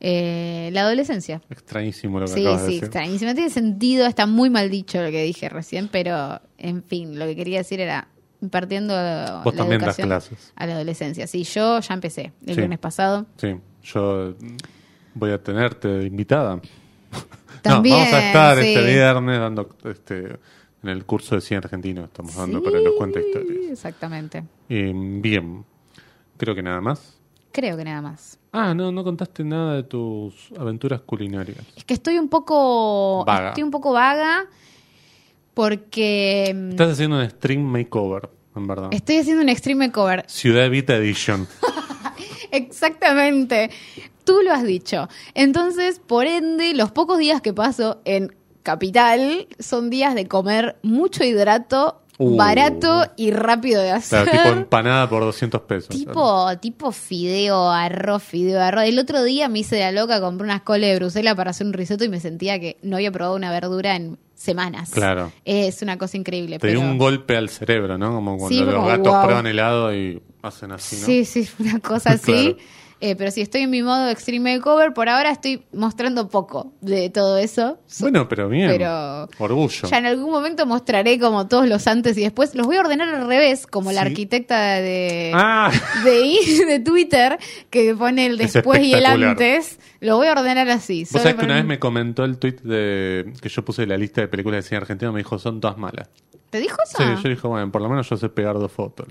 [0.00, 1.40] Eh, la adolescencia.
[1.48, 2.84] Extrañísimo lo que Sí, acabas de sí, decir.
[2.84, 3.30] extrañísimo.
[3.30, 7.24] No tiene sentido, está muy mal dicho lo que dije recién, pero en fin, lo
[7.26, 8.08] que quería decir era
[8.42, 8.92] impartiendo
[9.42, 10.52] Vos la también das educación clases.
[10.54, 11.26] a la adolescencia.
[11.26, 12.60] Sí, yo ya empecé el Sí.
[12.60, 13.26] lunes pasado.
[13.38, 14.34] Sí, yo
[15.14, 16.60] voy a tenerte de invitada.
[17.62, 18.68] También, no, vamos a estar sí.
[18.74, 20.38] este viernes dando este
[20.82, 23.70] en el curso de cine argentino estamos dando para que nos cuente Sí, historias.
[23.72, 24.44] Exactamente.
[24.68, 25.64] Eh, bien,
[26.36, 27.18] creo que nada más.
[27.52, 28.38] Creo que nada más.
[28.52, 31.58] Ah, no, no contaste nada de tus aventuras culinarias.
[31.74, 33.48] Es que estoy un poco Vaga.
[33.48, 34.44] estoy un poco vaga
[35.54, 38.88] porque mm, Estás haciendo un stream makeover, en verdad.
[38.92, 40.24] estoy haciendo un extreme cover.
[40.28, 41.46] Ciudad Evita Edition.
[42.50, 43.70] Exactamente.
[44.26, 45.08] Tú lo has dicho.
[45.32, 51.24] Entonces, por ende, los pocos días que paso en Capital son días de comer mucho
[51.24, 52.34] hidrato, Uh.
[52.34, 54.24] barato y rápido de hacer.
[54.24, 55.88] Claro, tipo empanada por 200 pesos.
[55.90, 58.84] Tipo, tipo fideo, arroz, fideo, arroz.
[58.84, 61.66] El otro día me hice de la loca, compré unas coles de Bruselas para hacer
[61.66, 64.92] un risotto y me sentía que no había probado una verdura en semanas.
[64.92, 65.30] Claro.
[65.44, 66.58] Es una cosa increíble.
[66.58, 66.90] Te dio pero...
[66.90, 68.10] un golpe al cerebro, ¿no?
[68.12, 69.22] Como cuando Sí, los como, gatos wow.
[69.22, 71.04] prueban helado y hacen así, ¿no?
[71.06, 72.54] Sí, sí, una cosa así.
[72.54, 72.56] Claro.
[72.98, 74.94] Eh, pero sí, estoy en mi modo Extreme Makeover.
[74.94, 77.78] Por ahora estoy mostrando poco de todo eso.
[78.00, 78.70] Bueno, pero bien.
[78.70, 79.86] Pero- Orgullo.
[79.88, 82.54] Ya en algún momento mostraré como todos los antes y después.
[82.54, 85.70] Los voy a ordenar al revés, como la arquitecta de, Ah,
[86.04, 89.78] de, de Twitter, que pone el Es después y el antes.
[90.00, 91.02] Lo voy a ordenar así.
[91.12, 94.22] vos sabés que una vez me comentó el tweet de que yo puse la lista
[94.22, 96.08] de películas de cine argentino, me dijo, son todas malas.
[96.48, 96.96] ¿Te dijo eso?
[96.98, 99.06] Sí, yo dije, bueno, por lo menos yo sé pegar dos fotos.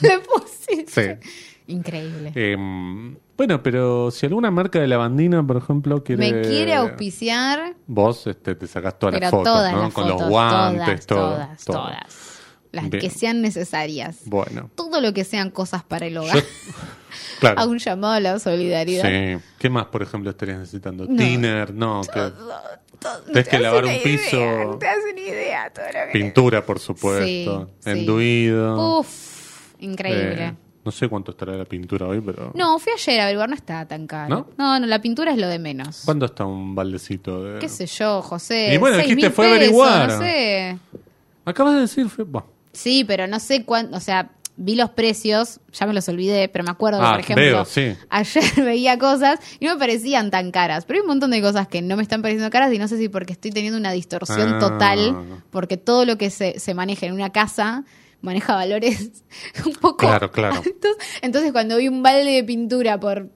[0.00, 1.18] le pusiste.
[1.22, 1.30] Sí.
[1.66, 2.30] Increíble.
[2.34, 6.32] Em, bueno, pero si alguna marca de lavandina, por ejemplo, quiere...
[6.32, 9.82] Me quiere auspiciar, Vos este, te sacás todas pero las fotos, todas ¿no?
[9.82, 10.20] las Con fotos.
[10.20, 11.18] los guantes, todas, todo.
[11.34, 11.76] todas, todo.
[11.76, 12.40] todas.
[12.72, 13.00] Las Bien.
[13.02, 14.22] que sean necesarias.
[14.26, 16.36] Bueno, Todo lo que sean cosas para el hogar.
[16.36, 16.42] yo...
[17.38, 17.60] Claro.
[17.60, 19.04] A un llamado a la solidaridad.
[19.08, 19.42] Sí.
[19.58, 21.06] ¿Qué más, por ejemplo, estarías necesitando?
[21.08, 21.16] No.
[21.16, 22.00] Tiner, no.
[22.02, 22.30] que- Todo,
[22.98, 23.22] todo.
[23.32, 24.36] Te que lavar un piso.
[24.36, 27.24] idea, te hace una idea todo lo que- Pintura, por supuesto.
[27.24, 27.90] Sí, sí.
[27.90, 28.98] Enduido.
[29.00, 30.44] Uf, increíble.
[30.46, 30.54] Eh,
[30.84, 32.52] no sé cuánto estará la pintura hoy, pero...
[32.54, 34.28] No, fui ayer a averiguar, no está tan caro.
[34.28, 34.46] ¿No?
[34.58, 36.02] no, no, la pintura es lo de menos.
[36.04, 37.58] ¿Cuánto está un baldecito de...?
[37.58, 38.74] ¿Qué sé yo, José?
[38.74, 40.08] Y bueno, dijiste, mil fue a averiguar.
[40.12, 40.78] No sé.
[41.44, 42.08] Acabas de decir...
[42.08, 42.26] fue-.
[42.72, 46.64] Sí, pero no sé cuánto, o sea, vi los precios, ya me los olvidé, pero
[46.64, 47.94] me acuerdo Ah, por ejemplo, veo, sí.
[48.10, 51.66] ayer veía cosas y no me parecían tan caras, pero hay un montón de cosas
[51.68, 54.54] que no me están pareciendo caras y no sé si porque estoy teniendo una distorsión
[54.54, 54.58] Ah.
[54.58, 57.84] total, porque todo lo que se, se maneja en una casa
[58.24, 59.22] maneja valores
[59.64, 60.56] un poco Claro, claro.
[60.56, 60.96] altos.
[61.22, 63.28] Entonces, cuando vi un balde de pintura por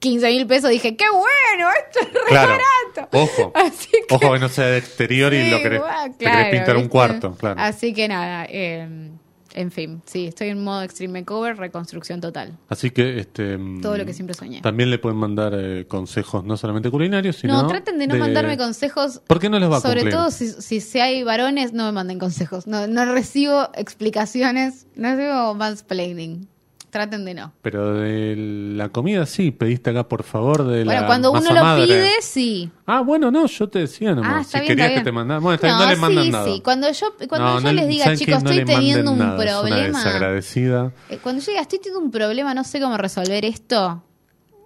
[0.00, 1.70] 15 mil pesos, dije, ¡qué bueno!
[1.86, 2.58] Esto es re Claro.
[2.94, 3.16] barato.
[3.18, 3.52] Ojo.
[3.54, 6.34] Así que- Ojo que no sea de exterior y Sí, lo querés, guau, te querés
[6.34, 6.90] claro, pintar un ¿viste?
[6.92, 7.60] cuarto, claro.
[7.60, 9.10] Así que nada, eh,
[9.54, 12.58] en fin, sí, estoy en modo extreme makeover, reconstrucción total.
[12.68, 14.60] Así que este Todo lo que siempre soñé.
[14.62, 18.56] también le pueden mandar eh, consejos no solamente culinarios, sino No, traten de no mandarme
[18.56, 19.20] consejos.
[19.26, 20.14] ¿Por qué no les va a Sobre cumplir?
[20.14, 22.66] todo si, si, si hay varones, no me manden consejos.
[22.66, 26.48] No, no recibo explicaciones, no recibo mansplaining.
[26.92, 27.52] Traten de no.
[27.62, 28.34] Pero de
[28.76, 31.86] la comida sí, pediste acá por favor de Bueno, la cuando uno lo madre.
[31.86, 32.70] pide, sí.
[32.84, 34.30] Ah, bueno, no, yo te decía nomás.
[34.36, 35.14] Ah, si bien, querías que te bien.
[35.14, 35.42] mandaran.
[35.42, 36.44] Bueno, está bien, no, le mandan sí, nada.
[36.44, 36.60] sí.
[36.62, 39.52] Cuando yo, cuando No, yo no, les diga, ¿saben chicos, estoy teniendo un nada, Es
[39.54, 39.98] una problema.
[40.04, 40.92] desagradecida.
[41.08, 44.02] Eh, Cuando yo diga, estoy teniendo un problema, no sé cómo resolver esto,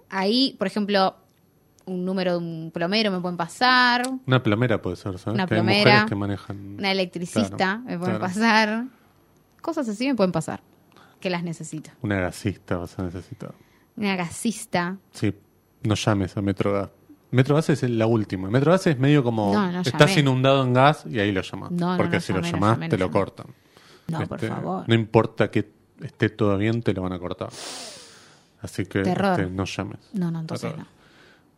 [0.09, 1.15] ahí, por ejemplo,
[1.85, 5.35] un número de un plomero me pueden pasar, Una plomera puede ser, ¿sabes?
[5.35, 6.75] Una Que hay plomera, mujeres que manejan.
[6.77, 8.19] una electricista Claro, me pueden claro.
[8.33, 8.83] pasar,
[9.61, 10.59] cosas así me pueden pasar,
[11.19, 11.91] que las necesito.
[12.01, 13.53] Una gasista vas a necesitar.
[13.95, 14.97] Una gasista.
[15.11, 15.33] Sí,
[15.83, 16.89] no llames a Metrogas.
[17.31, 18.49] Metrogas es la última.
[18.49, 20.21] Metrogas es medio como No, no estás llamé.
[20.21, 21.71] inundado en gas y ahí lo llamas.
[21.71, 23.47] No, Porque si llamé, lo llamás llamé, te lo cortan.
[24.07, 24.85] No, por Este, favor.
[24.87, 25.69] No importa que
[26.01, 27.49] esté todo bien, te lo van a cortar.
[28.61, 29.99] Así que este, no llames.
[30.13, 30.85] No, no, entonces Terror.
[30.85, 30.91] no.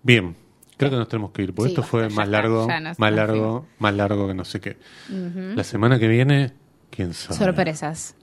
[0.02, 0.36] Bien,
[0.77, 2.68] creo que nos tenemos que ir, porque Sí, esto fue más largo,
[2.98, 4.77] más largo, más largo que no sé qué.
[5.10, 6.53] La semana que viene,
[6.90, 7.38] quién sabe.
[7.38, 8.15] Sorpresas.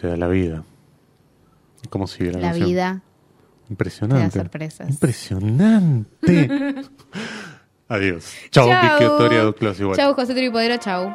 [0.00, 0.64] Te da la vida.
[1.90, 2.68] ¿Cómo sigue la, La canción?
[2.68, 3.02] vida.
[3.68, 4.30] Impresionante.
[4.30, 4.88] te da sorpresas.
[4.90, 6.48] Impresionante.
[7.88, 8.32] Adiós.
[8.50, 8.68] Chau.
[8.68, 9.96] Vicky Otoria Duclos igual.
[9.96, 11.14] Chau, José Tripodero, chau.